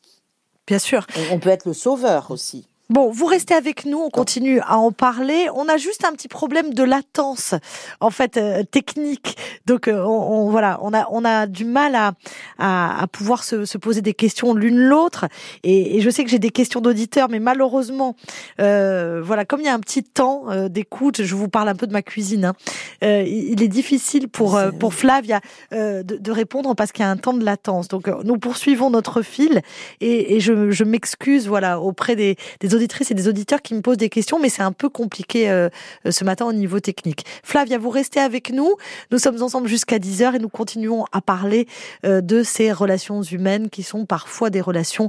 Bien 0.67 0.79
sûr. 0.79 1.07
On 1.31 1.38
peut 1.38 1.51
être 1.51 1.67
le 1.67 1.73
sauveur 1.73 2.31
aussi. 2.31 2.69
Bon, 2.92 3.11
vous 3.11 3.24
restez 3.24 3.55
avec 3.55 3.87
nous, 3.87 3.96
on 3.96 4.11
continue 4.11 4.61
à 4.61 4.76
en 4.76 4.92
parler. 4.92 5.46
On 5.55 5.66
a 5.66 5.78
juste 5.78 6.05
un 6.05 6.12
petit 6.12 6.28
problème 6.28 6.74
de 6.74 6.83
latence, 6.83 7.55
en 8.00 8.11
fait, 8.11 8.37
euh, 8.37 8.64
technique. 8.64 9.38
Donc, 9.64 9.88
euh, 9.88 10.05
on, 10.05 10.50
voilà, 10.50 10.78
on 10.83 10.92
a 10.92 11.07
on 11.11 11.24
a 11.24 11.46
du 11.46 11.64
mal 11.64 11.94
à 11.94 12.12
à, 12.59 13.07
pouvoir 13.11 13.44
se, 13.44 13.64
se, 13.64 13.78
poser 13.78 14.02
des 14.02 14.12
questions 14.12 14.52
l'une 14.52 14.76
l'autre. 14.76 15.24
Et, 15.62 16.02
je 16.02 16.11
sais 16.11 16.22
que 16.22 16.28
j'ai 16.28 16.38
des 16.38 16.50
questions 16.50 16.83
d'auditeurs, 16.83 17.31
mais 17.31 17.38
malheureusement, 17.38 18.14
euh, 18.61 19.22
voilà, 19.24 19.46
comme 19.46 19.61
il 19.61 19.66
y 19.66 19.70
a 19.70 19.74
un 19.74 19.81
petit 19.81 20.02
temps 20.02 20.44
d'écoute, 20.68 21.22
je 21.22 21.35
vous 21.35 21.48
parle 21.48 21.70
un 21.70 21.74
peu 21.74 21.87
de 21.87 21.92
ma 21.94 22.02
cuisine. 22.02 22.44
Hein, 22.44 22.55
il 23.00 23.62
est 23.62 23.68
difficile 23.68 24.28
pour 24.28 24.61
pour 24.78 24.92
Flavia 24.92 25.40
de, 25.70 26.02
de, 26.02 26.31
répondre 26.31 26.74
parce 26.74 26.92
qu'il 26.92 27.05
y 27.05 27.09
a 27.09 27.11
un 27.11 27.16
temps 27.16 27.33
de 27.33 27.44
latence. 27.44 27.88
Donc, 27.88 28.09
nous 28.22 28.37
poursuivons 28.37 28.90
notre 28.90 29.22
fil 29.22 29.62
et, 30.02 30.37
et 30.37 30.40
je, 30.40 30.70
je 30.70 30.85
m'excuse, 30.85 31.48
voilà, 31.48 31.81
auprès 31.81 32.16
des, 32.16 32.37
des 32.61 32.74
auditeurs 32.74 32.82
et 33.11 33.14
des 33.14 33.29
auditeurs 33.29 33.62
qui 33.62 33.75
me 33.75 33.81
posent 33.81 33.97
des 33.97 34.09
questions, 34.09 34.38
mais 34.38 34.49
c'est 34.49 34.62
un 34.62 34.73
peu 34.73 34.88
compliqué 34.88 35.51
euh, 35.51 35.68
euh, 36.07 36.11
ce 36.11 36.25
matin 36.25 36.47
au 36.47 36.53
niveau 36.53 36.81
technique. 36.81 37.25
Flavia, 37.42 37.79
vous 37.79 37.90
restez 37.90 38.21
avec 38.21 38.53
nous. 38.53 38.77
Nous 39.11 39.18
sommes 39.18 39.42
ensemble 39.42 39.68
jusqu'à 39.68 39.99
10h 39.99 40.37
et 40.37 40.38
nous 40.38 40.49
continuons 40.49 41.05
à 41.12 41.21
parler 41.21 41.66
euh, 42.05 42.21
de 42.21 42.42
ces 42.42 42.73
relations 42.73 43.23
humaines 43.23 43.71
qui 43.71 43.83
sont 43.83 44.07
parfois 44.07 44.51
des 44.51 44.61
relations 44.61 45.09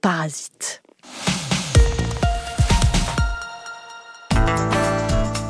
parasites. 0.00 0.82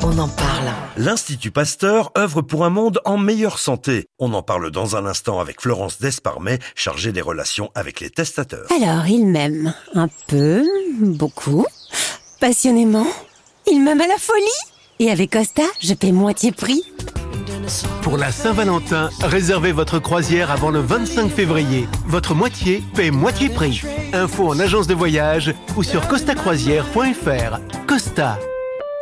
On 0.05 0.19
en 0.19 0.27
parle. 0.27 0.69
L'Institut 0.97 1.51
Pasteur 1.51 2.11
œuvre 2.17 2.41
pour 2.41 2.65
un 2.65 2.69
monde 2.69 2.99
en 3.05 3.17
meilleure 3.17 3.57
santé. 3.57 4.07
On 4.19 4.33
en 4.33 4.41
parle 4.41 4.69
dans 4.69 4.97
un 4.97 5.05
instant 5.05 5.39
avec 5.39 5.61
Florence 5.61 6.01
Desparmet, 6.01 6.59
chargée 6.75 7.13
des 7.13 7.21
relations 7.21 7.71
avec 7.73 8.01
les 8.01 8.09
testateurs. 8.09 8.67
Alors, 8.75 9.07
il 9.07 9.25
m'aime 9.25 9.73
un 9.93 10.09
peu, 10.27 10.65
beaucoup, 10.99 11.65
passionnément. 12.41 13.07
Il 13.71 13.81
m'aime 13.81 14.01
à 14.01 14.07
la 14.07 14.17
folie. 14.17 14.43
Et 14.99 15.09
avec 15.09 15.31
Costa, 15.31 15.63
je 15.81 15.93
paie 15.93 16.11
moitié 16.11 16.51
prix. 16.51 16.83
Pour 18.01 18.17
la 18.17 18.33
Saint-Valentin, 18.33 19.09
réservez 19.21 19.71
votre 19.71 19.99
croisière 19.99 20.51
avant 20.51 20.69
le 20.69 20.81
25 20.81 21.29
février. 21.29 21.87
Votre 22.07 22.35
moitié 22.35 22.83
paie 22.93 23.09
moitié 23.09 23.47
prix. 23.47 23.81
Info 24.11 24.49
en 24.49 24.59
agence 24.59 24.87
de 24.87 24.93
voyage 24.93 25.55
ou 25.77 25.83
sur 25.83 26.09
costacroisière.fr. 26.09 27.59
Costa. 27.87 28.37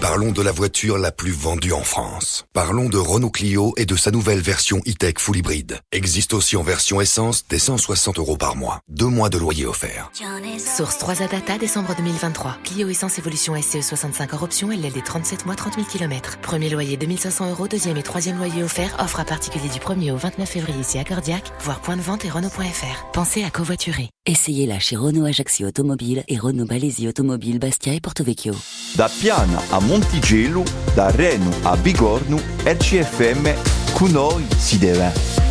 Parlons 0.00 0.30
de 0.30 0.40
la 0.40 0.52
voiture 0.52 0.98
la 0.98 1.10
plus 1.10 1.32
vendue 1.32 1.72
en 1.72 1.82
France. 1.82 2.46
Parlons 2.52 2.88
de 2.88 2.96
Renault 2.96 3.30
Clio 3.30 3.74
et 3.76 3.86
de 3.86 3.96
sa 3.96 4.12
nouvelle 4.12 4.40
version 4.40 4.78
e-tech 4.86 5.14
full 5.18 5.36
hybride. 5.36 5.80
Existe 5.90 6.32
aussi 6.32 6.56
en 6.56 6.62
version 6.62 7.00
essence 7.00 7.44
des 7.48 7.58
160 7.58 8.18
euros 8.18 8.36
par 8.36 8.54
mois. 8.54 8.80
Deux 8.88 9.08
mois 9.08 9.30
de 9.30 9.36
loyer 9.36 9.66
offert. 9.66 10.12
Source 10.58 10.98
3 10.98 11.22
à 11.22 11.26
data, 11.26 11.58
décembre 11.58 11.94
2023. 11.96 12.58
Clio 12.64 12.88
essence 12.88 13.18
évolution 13.18 13.60
SCE 13.60 13.82
65 13.82 14.32
hors 14.32 14.44
option, 14.44 14.68
LLD 14.70 15.02
37 15.04 15.44
mois, 15.44 15.56
30 15.56 15.74
000 15.74 15.86
km. 15.86 16.38
Premier 16.40 16.70
loyer 16.70 16.96
2500 16.96 17.50
euros, 17.50 17.66
deuxième 17.66 17.96
et 17.96 18.02
troisième 18.02 18.38
loyer 18.38 18.62
offert. 18.62 18.96
Offre 19.00 19.20
à 19.20 19.24
particulier 19.24 19.68
du 19.68 19.80
1er 19.80 20.12
au 20.12 20.16
29 20.16 20.48
février 20.48 20.82
si 20.82 20.98
accordiaque. 20.98 21.50
Voir 21.60 21.80
point 21.80 21.96
de 21.96 22.02
vente 22.02 22.24
et 22.24 22.30
Renault.fr. 22.30 23.10
Pensez 23.12 23.42
à 23.42 23.50
covoiturer. 23.50 24.08
Essayez-la 24.24 24.78
chez 24.78 24.94
Renault 24.96 25.24
Ajaccio 25.24 25.66
Automobile 25.66 26.22
et 26.28 26.38
Renault 26.38 26.66
Balesi 26.66 27.08
Automobile 27.08 27.58
Bastia 27.58 27.94
et 27.94 28.00
Porto 28.00 28.22
Vecchio. 28.22 28.54
Da 28.94 29.08
Piana 29.48 29.62
a 29.70 29.80
Montigelo, 29.80 30.62
da 30.94 31.10
Reno 31.10 31.50
a 31.62 31.76
Bigorno, 31.76 32.38
RCFM, 32.64 33.54
con 33.94 34.10
noi 34.10 34.46
si 34.56 34.78
deve. 34.78 35.47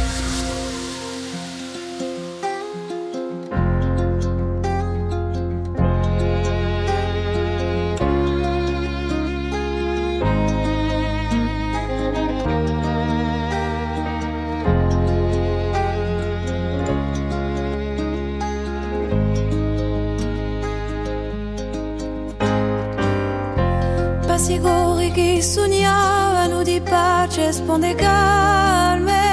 Risponde 27.47 27.95
calme. 27.95 29.25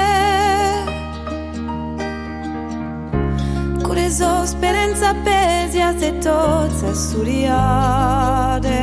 Con 3.81 3.95
le 3.95 4.09
sue 4.09 4.45
speranze 4.45 5.05
appesi 5.05 5.79
a 5.79 5.97
se 5.97 6.17
tozza 6.17 6.93
suriade 6.93 8.73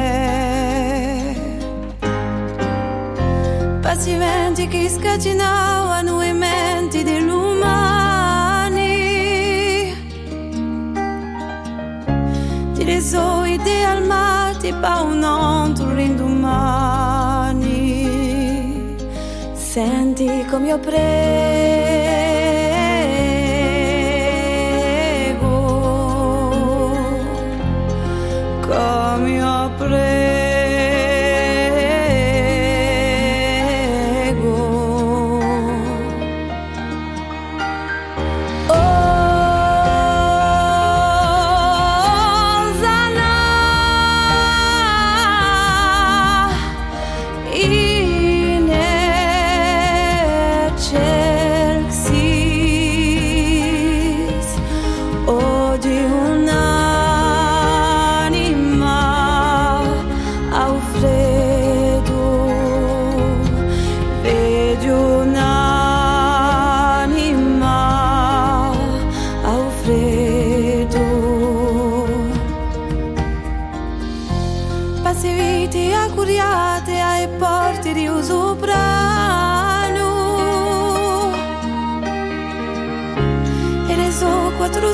Passimenti 3.81 4.68
che 4.68 4.88
scacinavano 4.88 6.23
i 6.23 6.33
menti 6.33 7.03
dell'umani. 7.03 7.51
Ti 12.75 12.85
le 12.85 13.01
sue 13.01 13.51
idee 13.51 13.85
al 13.85 14.07
mare 14.07 14.32
pa 14.70 15.01
un 15.01 15.25
altro 15.25 15.92
rindomani. 15.92 17.57
Senti 19.55 20.44
come 20.48 20.68
io 20.68 20.79
prego, 20.79 21.82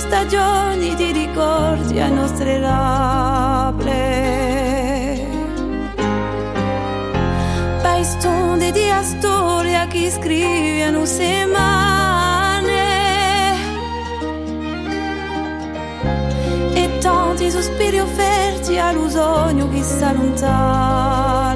stagioni 0.08 0.94
di 0.94 1.12
ricordi 1.12 2.00
a 2.00 2.08
nostre 2.08 2.58
labbra. 2.58 3.92
Paistonde 7.82 8.72
di 8.72 8.90
storia 9.02 9.87
che 9.87 10.11
scrivono 10.11 11.04
semane 11.04 12.72
e 16.74 16.98
tanti 17.00 17.50
sospiri 17.50 18.00
offerti 18.00 18.78
all'usogno 18.78 19.68
che 19.68 19.82
si 19.82 20.02
allontana 20.02 21.47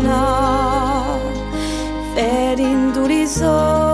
so 3.26 3.91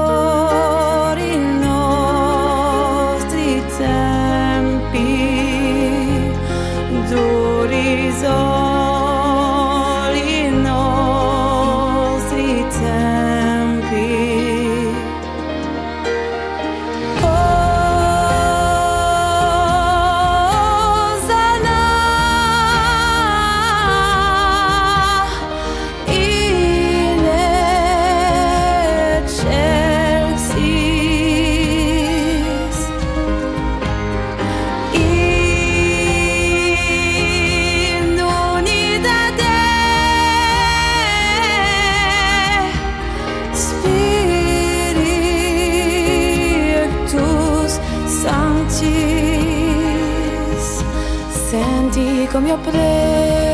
come 52.31 52.53
ho 52.53 52.59
preso 52.59 53.47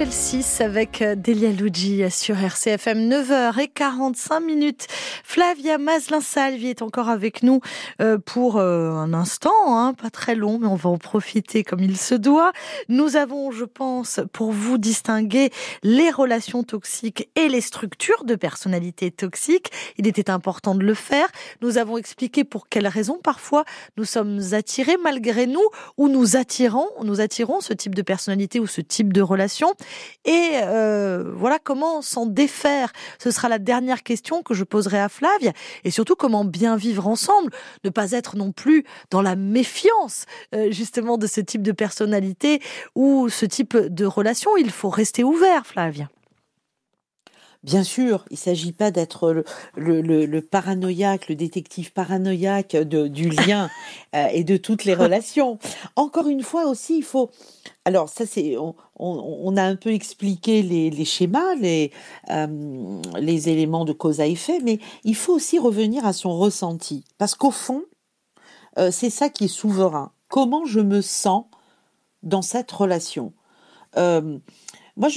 Hosanna 0.00 0.06
in 0.06 0.10
excelsis 0.10 0.62
avec 0.62 1.02
euh, 1.02 1.14
Delia 1.14 1.50
Luigi 1.50 2.10
sur 2.10 2.36
RCFM 2.38 3.08
9h45 3.10 4.44
minutes. 4.44 4.86
Flavia 5.30 5.78
Maslin-Salvi 5.78 6.70
est 6.70 6.82
encore 6.82 7.08
avec 7.08 7.44
nous 7.44 7.60
euh, 8.02 8.18
pour 8.18 8.56
euh, 8.56 8.90
un 8.90 9.14
instant, 9.14 9.78
hein, 9.78 9.94
pas 9.94 10.10
très 10.10 10.34
long, 10.34 10.58
mais 10.58 10.66
on 10.66 10.74
va 10.74 10.90
en 10.90 10.98
profiter 10.98 11.62
comme 11.62 11.78
il 11.78 11.96
se 11.96 12.16
doit. 12.16 12.50
Nous 12.88 13.14
avons, 13.14 13.52
je 13.52 13.64
pense, 13.64 14.18
pour 14.32 14.50
vous 14.50 14.76
distinguer 14.76 15.52
les 15.84 16.10
relations 16.10 16.64
toxiques 16.64 17.30
et 17.36 17.48
les 17.48 17.60
structures 17.60 18.24
de 18.24 18.34
personnalité 18.34 19.12
toxique. 19.12 19.70
Il 19.98 20.08
était 20.08 20.30
important 20.30 20.74
de 20.74 20.82
le 20.82 20.94
faire. 20.94 21.28
Nous 21.62 21.78
avons 21.78 21.96
expliqué 21.96 22.42
pour 22.42 22.68
quelles 22.68 22.88
raisons 22.88 23.20
parfois 23.22 23.64
nous 23.96 24.04
sommes 24.04 24.40
attirés 24.50 24.96
malgré 25.00 25.46
nous 25.46 25.68
ou 25.96 26.08
nous 26.08 26.34
attirons, 26.34 26.88
nous 27.04 27.20
attirons 27.20 27.60
ce 27.60 27.72
type 27.72 27.94
de 27.94 28.02
personnalité 28.02 28.58
ou 28.58 28.66
ce 28.66 28.80
type 28.80 29.12
de 29.12 29.22
relation. 29.22 29.74
Et 30.24 30.54
euh, 30.64 31.30
voilà 31.36 31.60
comment 31.62 32.02
s'en 32.02 32.26
défaire. 32.26 32.90
Ce 33.20 33.30
sera 33.30 33.48
la 33.48 33.60
dernière 33.60 34.02
question 34.02 34.42
que 34.42 34.54
je 34.54 34.64
poserai 34.64 34.98
à 34.98 35.08
Flavia. 35.20 35.52
Et 35.84 35.90
surtout 35.90 36.16
comment 36.16 36.44
bien 36.44 36.76
vivre 36.76 37.06
ensemble, 37.06 37.52
ne 37.84 37.90
pas 37.90 38.12
être 38.12 38.36
non 38.36 38.52
plus 38.52 38.84
dans 39.10 39.20
la 39.20 39.36
méfiance 39.36 40.24
euh, 40.54 40.70
justement 40.70 41.18
de 41.18 41.26
ce 41.26 41.42
type 41.42 41.62
de 41.62 41.72
personnalité 41.72 42.60
ou 42.94 43.28
ce 43.28 43.44
type 43.44 43.76
de 43.76 44.04
relation. 44.06 44.56
Il 44.56 44.70
faut 44.70 44.88
rester 44.88 45.22
ouvert, 45.22 45.66
Flavia. 45.66 46.08
Bien 47.62 47.82
sûr, 47.82 48.24
il 48.30 48.34
ne 48.34 48.38
s'agit 48.38 48.72
pas 48.72 48.90
d'être 48.90 49.32
le, 49.32 49.44
le, 49.76 50.00
le, 50.00 50.24
le 50.24 50.40
paranoïaque, 50.40 51.28
le 51.28 51.34
détective 51.34 51.92
paranoïaque 51.92 52.74
de, 52.74 53.06
du 53.06 53.28
lien 53.28 53.68
euh, 54.16 54.28
et 54.32 54.44
de 54.44 54.56
toutes 54.56 54.84
les 54.84 54.94
relations. 54.94 55.58
Encore 55.94 56.28
une 56.28 56.42
fois 56.42 56.66
aussi, 56.66 56.96
il 56.96 57.04
faut. 57.04 57.30
Alors 57.84 58.08
ça, 58.08 58.24
c'est 58.24 58.56
on, 58.56 58.74
on, 58.96 59.40
on 59.42 59.56
a 59.58 59.62
un 59.62 59.76
peu 59.76 59.92
expliqué 59.92 60.62
les, 60.62 60.88
les 60.88 61.04
schémas, 61.04 61.54
les 61.56 61.92
euh, 62.30 63.02
les 63.18 63.50
éléments 63.50 63.84
de 63.84 63.92
cause 63.92 64.20
à 64.20 64.26
effet, 64.26 64.60
mais 64.62 64.78
il 65.04 65.14
faut 65.14 65.34
aussi 65.34 65.58
revenir 65.58 66.06
à 66.06 66.14
son 66.14 66.38
ressenti, 66.38 67.04
parce 67.18 67.34
qu'au 67.34 67.50
fond, 67.50 67.82
euh, 68.78 68.90
c'est 68.90 69.10
ça 69.10 69.28
qui 69.28 69.44
est 69.44 69.48
souverain. 69.48 70.12
Comment 70.28 70.64
je 70.64 70.80
me 70.80 71.02
sens 71.02 71.44
dans 72.22 72.42
cette 72.42 72.70
relation? 72.70 73.34
Euh, 73.96 74.38
moi, 75.00 75.08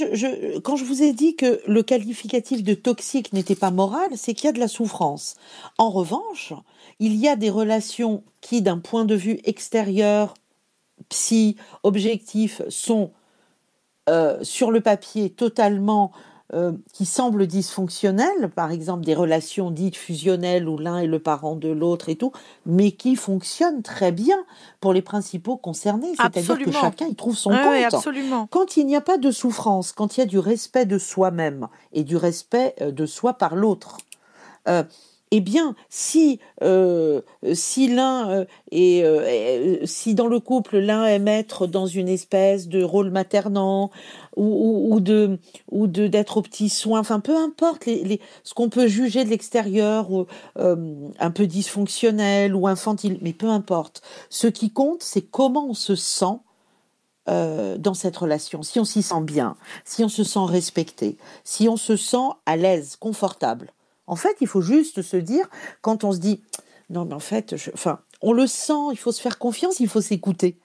quand 0.62 0.76
je 0.76 0.84
vous 0.84 1.02
ai 1.02 1.12
dit 1.12 1.36
que 1.36 1.60
le 1.66 1.82
qualificatif 1.82 2.64
de 2.64 2.72
toxique 2.72 3.34
n'était 3.34 3.54
pas 3.54 3.70
moral, 3.70 4.08
c'est 4.16 4.32
qu'il 4.32 4.46
y 4.46 4.48
a 4.48 4.52
de 4.52 4.58
la 4.58 4.66
souffrance. 4.66 5.36
En 5.76 5.90
revanche, 5.90 6.54
il 7.00 7.14
y 7.16 7.28
a 7.28 7.36
des 7.36 7.50
relations 7.50 8.24
qui, 8.40 8.62
d'un 8.62 8.78
point 8.78 9.04
de 9.04 9.14
vue 9.14 9.40
extérieur, 9.44 10.32
psy, 11.10 11.56
objectif, 11.82 12.62
sont 12.70 13.10
euh, 14.08 14.42
sur 14.42 14.70
le 14.70 14.80
papier 14.80 15.28
totalement 15.28 16.12
euh, 16.54 16.72
qui 16.92 17.04
semblent 17.04 17.46
dysfonctionnelles, 17.46 18.48
par 18.54 18.70
exemple 18.70 19.04
des 19.04 19.14
relations 19.14 19.70
dites 19.72 19.96
fusionnelles 19.96 20.68
où 20.68 20.78
l'un 20.78 20.98
est 20.98 21.06
le 21.06 21.18
parent 21.18 21.56
de 21.56 21.68
l'autre 21.68 22.08
et 22.08 22.16
tout, 22.16 22.30
mais 22.64 22.92
qui 22.92 23.16
fonctionnent 23.16 23.82
très 23.82 24.12
bien 24.12 24.36
pour 24.80 24.92
les 24.92 25.02
principaux 25.02 25.56
concernés, 25.56 26.14
c'est-à-dire 26.16 26.58
que 26.58 26.70
chacun 26.70 27.06
y 27.06 27.14
trouve 27.16 27.36
son 27.36 27.50
compte. 27.50 27.92
absolument. 27.92 28.46
Quand 28.50 28.76
il 28.76 28.86
n'y 28.86 28.94
a 28.94 29.00
pas 29.00 29.18
de 29.18 29.30
souffrance, 29.30 29.92
quand 29.92 30.16
il 30.16 30.20
y 30.20 30.22
a 30.22 30.26
du 30.26 30.38
respect 30.38 30.86
de 30.86 30.98
soi-même 30.98 31.66
et 31.92 32.04
du 32.04 32.16
respect 32.16 32.74
euh, 32.80 32.92
de 32.92 33.04
soi 33.04 33.34
par 33.34 33.56
l'autre, 33.56 33.98
euh, 34.68 34.84
eh 35.36 35.40
bien, 35.40 35.74
si 35.90 36.38
euh, 36.62 37.20
si 37.54 37.88
l'un 37.88 38.30
euh, 38.30 38.44
est, 38.70 39.02
euh, 39.04 39.24
est- 39.82 39.86
si 39.86 40.14
dans 40.14 40.28
le 40.28 40.38
couple 40.40 40.78
l'un 40.78 41.04
aime 41.06 41.28
être 41.28 41.66
dans 41.66 41.86
une 41.86 42.08
espèce 42.08 42.68
de 42.68 42.82
rôle 42.84 43.10
maternant 43.10 43.90
ou, 44.36 45.00
de 45.00 45.38
ou 45.70 45.86
de 45.86 46.06
d'être 46.08 46.36
aux 46.38 46.42
petits 46.42 46.68
soins, 46.68 47.00
enfin 47.00 47.20
peu 47.20 47.36
importe 47.36 47.88
ce 48.44 48.54
qu'on 48.54 48.68
peut 48.68 48.86
juger 48.88 49.24
de 49.24 49.30
l'extérieur 49.30 50.08
un 50.56 51.30
peu 51.30 51.46
dysfonctionnel 51.46 52.54
ou 52.54 52.66
infantile, 52.68 53.18
mais 53.22 53.32
peu 53.32 53.48
importe. 53.48 54.02
Ce 54.30 54.46
qui 54.46 54.70
compte, 54.70 55.02
c'est 55.02 55.22
comment 55.22 55.66
on 55.68 55.74
se 55.74 55.94
sent 55.96 56.38
dans 57.26 57.94
cette 57.94 58.16
relation, 58.16 58.62
si 58.62 58.80
on 58.80 58.84
s'y 58.86 59.02
sent 59.02 59.22
bien, 59.22 59.56
si 59.84 60.04
on 60.04 60.08
se 60.10 60.24
sent 60.24 60.46
respecté, 60.46 61.18
si 61.44 61.68
on 61.68 61.76
se 61.76 61.96
sent 61.96 62.28
à 62.46 62.56
l'aise, 62.56 62.96
confortable. 62.96 63.73
En 64.06 64.16
fait, 64.16 64.36
il 64.40 64.46
faut 64.46 64.60
juste 64.60 65.02
se 65.02 65.16
dire, 65.16 65.48
quand 65.80 66.04
on 66.04 66.12
se 66.12 66.18
dit, 66.18 66.42
non, 66.90 67.04
mais 67.04 67.14
en 67.14 67.20
fait, 67.20 67.54
enfin, 67.72 68.00
on 68.20 68.32
le 68.32 68.46
sent, 68.46 68.92
il 68.92 68.98
faut 68.98 69.12
se 69.12 69.20
faire 69.20 69.38
confiance, 69.38 69.80
il 69.80 69.88
faut 69.88 70.00
s'écouter. 70.00 70.58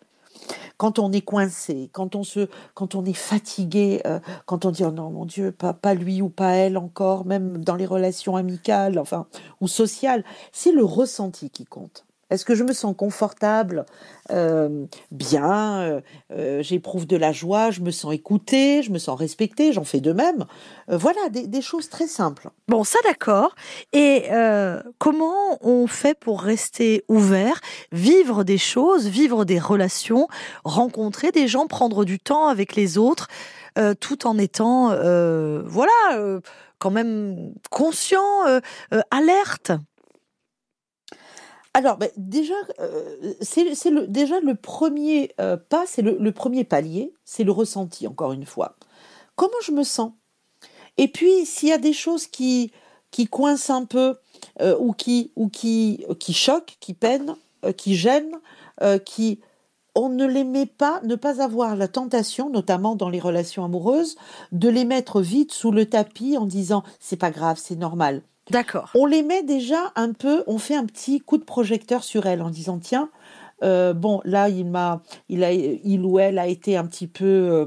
Quand 0.78 1.00
on 1.00 1.12
est 1.12 1.22
coincé, 1.22 1.90
quand 1.92 2.16
on 2.16 2.24
se, 2.24 2.48
quand 2.74 2.96
on 2.96 3.04
est 3.04 3.14
fatigué, 3.14 4.02
euh, 4.06 4.20
quand 4.46 4.64
on 4.64 4.72
dit 4.72 4.86
oh 4.86 4.92
non 4.92 5.10
mon 5.10 5.26
Dieu, 5.26 5.52
pas, 5.52 5.74
pas 5.74 5.94
lui 5.94 6.22
ou 6.22 6.30
pas 6.30 6.54
elle 6.54 6.78
encore, 6.78 7.26
même 7.26 7.64
dans 7.64 7.76
les 7.76 7.86
relations 7.86 8.38
amicales, 8.38 8.98
enfin 8.98 9.28
ou 9.60 9.68
sociales, 9.68 10.24
c'est 10.54 10.72
le 10.72 10.86
ressenti 10.86 11.50
qui 11.50 11.66
compte. 11.66 12.06
Est-ce 12.30 12.46
que 12.46 12.54
je 12.54 12.64
me 12.64 12.74
sens 12.74 12.96
confortable, 12.96 13.86
euh, 14.32 14.86
bien, 15.10 15.82
euh, 15.82 16.02
euh, 16.32 16.62
j'éprouve 16.62 17.08
de 17.08 17.18
la 17.18 17.32
joie, 17.32 17.72
je 17.72 17.82
me 17.82 17.90
sens 17.90 18.14
écoutée, 18.14 18.84
je 18.84 18.92
me 18.92 19.00
sens 19.00 19.18
respectée, 19.18 19.74
j'en 19.74 19.84
fais 19.84 20.00
de 20.00 20.14
même. 20.14 20.46
Voilà, 20.88 21.20
des, 21.30 21.62
choses 21.62 21.90
très 21.90 22.08
simples. 22.08 22.50
Bon, 22.68 22.84
ça 22.84 23.00
d'accord. 23.04 23.56
Et 23.94 24.26
comment 24.98 25.58
on 25.62 25.88
fait 25.88 26.18
pour 26.18 26.42
rester 26.42 27.04
ouvert, 27.08 27.60
vivre 27.92 28.44
des 28.44 28.58
choses, 28.58 29.08
vivre 29.08 29.46
des 29.46 29.60
relations, 29.60 30.28
rencontrer 30.64 31.32
des 31.32 31.48
gens, 31.48 31.68
prendre 31.68 32.06
du 32.06 32.20
temps 32.20 32.48
avec 32.48 32.76
les 32.76 32.98
autres, 32.98 33.28
tout 34.00 34.26
en 34.26 34.38
étant, 34.38 34.90
voilà, 35.66 36.40
quand 36.80 36.92
même 36.92 37.54
conscient, 37.70 38.24
alerte? 39.12 39.72
Alors, 41.80 41.96
ben, 41.96 42.10
déjà, 42.18 42.56
euh, 42.82 43.34
c'est 43.40 43.64
le, 43.90 44.06
déjà 44.06 44.42
le 44.42 44.54
premier 44.54 45.32
euh, 45.40 45.56
pas, 45.56 45.86
c'est 45.88 46.02
le, 46.02 46.32
premier 46.34 46.66
palier, 46.66 47.14
c'est 47.24 47.46
le 47.46 47.54
ressenti, 47.54 48.06
encore 48.06 48.34
une 48.34 48.46
fois. 48.46 48.76
Comment 49.38 49.62
je 49.64 49.72
me 49.72 49.84
sens? 49.84 50.12
Et 50.98 51.08
puis, 51.08 51.46
s'il 51.46 51.70
y 51.70 51.72
a 51.72 51.78
des 51.78 51.94
choses 51.94 52.28
qui, 52.28 52.74
qui 53.12 53.28
coincent 53.28 53.74
un 53.74 53.86
peu, 53.86 54.18
euh, 54.60 54.76
ou, 54.78 54.92
qui, 54.92 55.32
ou 55.38 55.48
qui, 55.48 56.04
choquent, 56.34 56.76
qui 56.82 56.94
peinent, 56.94 57.38
qui 57.78 57.96
gênent, 57.96 58.36
qui. 59.06 59.40
On 59.96 60.10
ne 60.10 60.26
les 60.26 60.44
met 60.44 60.66
pas, 60.66 61.00
ne 61.04 61.16
pas 61.16 61.42
avoir 61.42 61.78
la 61.78 61.88
tentation, 61.88 62.50
notamment 62.50 62.96
dans 62.96 63.10
les 63.10 63.20
relations 63.20 63.64
amoureuses, 63.64 64.18
de 64.52 64.68
les 64.68 64.86
mettre 64.86 65.22
vite 65.22 65.54
sous 65.54 65.72
le 65.72 65.86
tapis 65.86 66.38
en 66.38 66.46
disant 66.46 66.84
c'est 67.00 67.18
pas 67.18 67.32
grave, 67.32 67.58
c'est 67.62 67.76
normal. 67.76 68.22
D'accord. 68.50 68.90
On 68.96 69.06
les 69.06 69.24
met 69.24 69.44
déjà 69.44 69.92
un 69.96 70.14
peu, 70.14 70.44
on 70.48 70.58
fait 70.58 70.76
un 70.76 70.86
petit 70.86 71.20
coup 71.22 71.38
de 71.38 71.44
projecteur 71.44 72.04
sur 72.04 72.26
elle 72.26 72.42
en 72.42 72.50
disant 72.50 72.80
tiens, 72.80 73.10
euh, 73.64 73.94
bon 73.94 74.22
là 74.26 74.50
il 74.50 74.66
m'a, 74.66 75.02
il 75.28 75.44
a, 75.44 75.52
il 75.52 76.02
ou 76.06 76.20
elle 76.20 76.40
a 76.40 76.48
été 76.48 76.78
un 76.78 76.86
petit 76.86 77.08
peu 77.08 77.26
euh, 77.26 77.66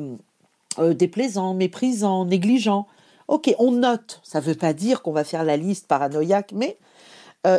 euh, 0.79 0.95
déplaisant, 0.95 1.55
méprisant, 1.55 2.25
négligent. 2.25 2.87
Ok, 3.29 3.55
on 3.59 3.73
note. 3.73 4.21
Ça 4.25 4.41
veut 4.41 4.55
pas 4.55 4.73
dire 4.73 5.03
qu'on 5.03 5.13
va 5.13 5.25
faire 5.25 5.45
la 5.45 5.57
liste 5.57 5.87
paranoïaque, 5.87 6.53
mais 6.55 6.79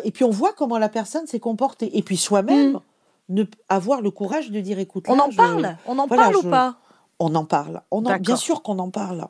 et 0.05 0.11
puis 0.11 0.23
on 0.23 0.29
voit 0.29 0.53
comment 0.53 0.77
la 0.77 0.87
personne 0.87 1.27
s'est 1.27 1.41
comportée. 1.41 1.97
Et 1.97 2.03
puis 2.03 2.15
soi-même, 2.15 2.79
ne 3.29 3.43
avoir 3.69 4.01
le 4.01 4.11
courage 4.11 4.51
de 4.51 4.59
dire 4.59 4.79
écoute, 4.79 5.05
On 5.07 5.19
en 5.19 5.29
je- 5.31 5.37
parle? 5.37 5.77
On 5.87 5.97
en 5.99 6.07
voilà, 6.07 6.23
parle 6.23 6.35
ou 6.37 6.49
pas? 6.49 6.75
On 7.19 7.35
en 7.35 7.45
parle. 7.45 7.81
On 7.91 8.05
en, 8.05 8.17
bien 8.17 8.35
sûr 8.35 8.61
qu'on 8.61 8.79
en 8.79 8.89
parle. 8.89 9.27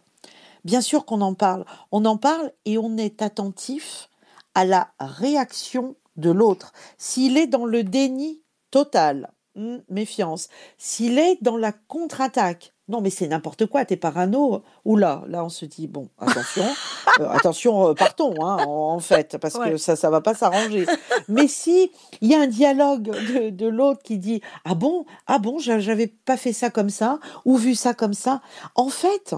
Bien 0.64 0.82
sûr 0.82 1.06
qu'on 1.06 1.22
en 1.22 1.34
parle. 1.34 1.66
On 1.92 2.06
en 2.06 2.18
parle 2.18 2.52
et 2.66 2.78
on 2.78 2.98
est 2.98 3.22
attentif 3.22 4.10
à 4.56 4.66
la 4.66 4.90
réaction 5.00 5.96
de 6.16 6.30
l'autre. 6.32 6.72
S'il 6.98 7.38
est 7.38 7.48
dans 7.48 7.66
le 7.66 7.84
déni 7.84 8.42
total, 8.72 9.32
hmm, 9.56 9.78
méfiance. 9.90 10.48
S'il 10.78 11.18
est 11.20 11.38
dans 11.42 11.58
la 11.58 11.72
contre-attaque, 11.72 12.74
non 12.88 13.02
mais 13.02 13.10
c'est 13.10 13.28
n'importe 13.28 13.66
quoi, 13.66 13.84
t'es 13.86 13.98
parano. 13.98 14.62
Oula, 14.86 15.24
là 15.28 15.44
on 15.44 15.50
se 15.50 15.66
dit 15.66 15.88
bon, 15.88 16.10
attention, 16.20 16.66
euh, 17.20 17.30
attention, 17.30 17.88
euh, 17.90 17.94
partons 17.94 18.34
hein, 18.46 18.58
en, 18.68 18.94
en 18.96 19.00
fait, 19.00 19.38
parce 19.40 19.56
Ouais. 19.56 19.72
que 19.72 19.78
ça, 19.78 19.96
ça 19.96 20.10
va 20.10 20.22
pas 20.22 20.34
s'arranger. 20.36 20.86
Mais 21.28 21.48
si 21.48 21.92
il 22.22 22.30
y 22.30 22.36
a 22.36 22.42
un 22.42 22.48
dialogue 22.48 23.04
de, 23.10 23.50
de 23.50 23.68
l'autre 23.68 24.02
qui 24.04 24.18
dit 24.20 24.42
ah 24.66 24.76
bon, 24.76 25.06
ah 25.28 25.40
bon, 25.40 25.58
j'a- 25.60 25.80
j'avais 25.80 26.08
pas 26.08 26.38
fait 26.38 26.54
ça 26.54 26.70
comme 26.70 26.90
ça 26.90 27.20
ou 27.46 27.56
vu 27.58 27.74
ça 27.74 27.94
comme 27.94 28.14
ça. 28.14 28.42
En 28.76 28.90
fait, 28.90 29.34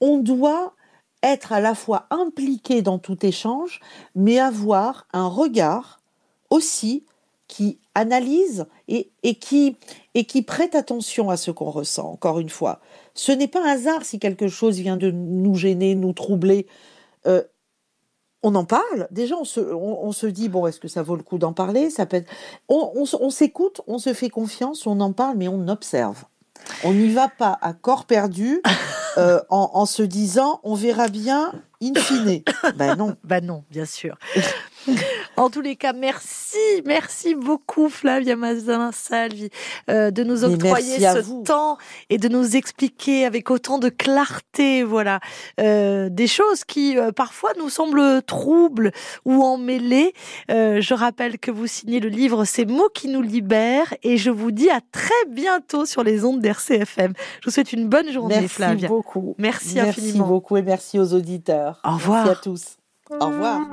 on 0.00 0.18
doit 0.18 0.74
être 1.22 1.52
à 1.52 1.60
la 1.60 1.74
fois 1.74 2.06
impliqué 2.10 2.82
dans 2.82 2.98
tout 2.98 3.24
échange, 3.24 3.80
mais 4.14 4.38
avoir 4.38 5.06
un 5.12 5.26
regard 5.26 6.00
aussi 6.50 7.04
qui 7.48 7.78
analyse 7.94 8.66
et, 8.88 9.10
qui, 9.34 9.76
prête 10.42 10.74
attention 10.74 11.30
à 11.30 11.36
ce 11.36 11.50
qu'on 11.50 11.70
ressent, 11.70 12.10
encore 12.10 12.40
une 12.40 12.48
fois. 12.48 12.80
Ce 13.14 13.32
n'est 13.32 13.48
pas 13.48 13.62
un 13.64 13.68
hasard 13.68 14.04
si 14.04 14.18
quelque 14.18 14.48
chose 14.48 14.78
vient 14.78 14.96
de 14.96 15.10
nous 15.10 15.54
gêner, 15.54 15.94
nous 15.94 16.12
troubler. 16.12 16.66
Euh, 17.26 17.42
on 18.42 18.54
en 18.54 18.64
parle. 18.64 19.08
Déjà, 19.10 19.36
on 19.36 19.44
se, 19.44 20.26
dit, 20.26 20.48
bon, 20.48 20.66
est-ce 20.66 20.80
que 20.80 20.88
ça 20.88 21.02
vaut 21.02 21.16
le 21.16 21.22
coup 21.22 21.38
d'en 21.38 21.52
parler? 21.52 21.90
Ça 21.90 22.06
peut 22.06 22.24
on 22.68 23.30
s'écoute, 23.30 23.80
on 23.86 23.98
se 23.98 24.12
fait 24.12 24.30
confiance, 24.30 24.86
on 24.86 25.00
en 25.00 25.12
parle, 25.12 25.36
mais 25.36 25.48
on 25.48 25.68
observe. 25.68 26.24
On 26.82 26.92
n'y 26.92 27.08
va 27.08 27.28
pas 27.28 27.58
à 27.62 27.72
corps 27.72 28.04
perdu 28.04 28.62
euh, 29.18 29.40
en, 29.50 29.70
en 29.74 29.86
se 29.86 30.02
disant, 30.02 30.60
on 30.62 30.74
verra 30.74 31.08
bien 31.08 31.52
in 31.82 31.92
fine. 31.94 32.42
Ben 32.76 32.96
non. 32.96 33.16
Ben 33.24 33.44
non, 33.44 33.64
bien 33.70 33.84
sûr. 33.86 34.16
En 35.36 35.50
tous 35.50 35.60
les 35.60 35.76
cas, 35.76 35.92
merci, 35.92 36.56
merci 36.84 37.34
beaucoup 37.34 37.88
Flavia 37.88 38.36
Mazin 38.36 38.92
Salvi 38.92 39.50
euh, 39.90 40.10
de 40.10 40.22
nous 40.22 40.44
octroyer 40.44 40.98
merci 41.00 41.18
ce 41.18 41.22
vous. 41.24 41.42
temps 41.42 41.76
et 42.08 42.18
de 42.18 42.28
nous 42.28 42.56
expliquer 42.56 43.24
avec 43.24 43.50
autant 43.50 43.78
de 43.78 43.88
clarté, 43.88 44.84
voilà, 44.84 45.20
euh, 45.60 46.08
des 46.08 46.26
choses 46.26 46.64
qui 46.64 46.96
euh, 46.96 47.10
parfois 47.10 47.50
nous 47.58 47.68
semblent 47.68 48.22
troubles 48.22 48.92
ou 49.24 49.42
emmêlées. 49.42 50.12
Je 50.48 50.94
rappelle 50.94 51.38
que 51.38 51.50
vous 51.50 51.66
signez 51.66 52.00
le 52.00 52.08
livre 52.08 52.44
Ces 52.44 52.64
mots 52.64 52.88
qui 52.94 53.08
nous 53.08 53.22
libèrent 53.22 53.92
et 54.02 54.16
je 54.16 54.30
vous 54.30 54.50
dis 54.50 54.70
à 54.70 54.80
très 54.92 55.10
bientôt 55.28 55.84
sur 55.86 56.04
les 56.04 56.24
ondes 56.24 56.40
d'RCFM. 56.40 57.12
Je 57.40 57.46
vous 57.46 57.50
souhaite 57.50 57.72
une 57.72 57.88
bonne 57.88 58.10
journée, 58.12 58.36
Merci 58.36 58.54
Flavia. 58.54 58.88
beaucoup. 58.88 59.34
Merci, 59.38 59.74
Merci 59.76 60.00
infiniment. 60.00 60.26
beaucoup 60.26 60.56
et 60.56 60.62
merci 60.62 60.98
aux 60.98 61.12
auditeurs. 61.14 61.80
Au 61.84 61.94
revoir. 61.94 62.26
Merci 62.26 62.38
à 62.38 62.42
tous. 62.42 62.76
Au 63.20 63.26
revoir. 63.26 63.60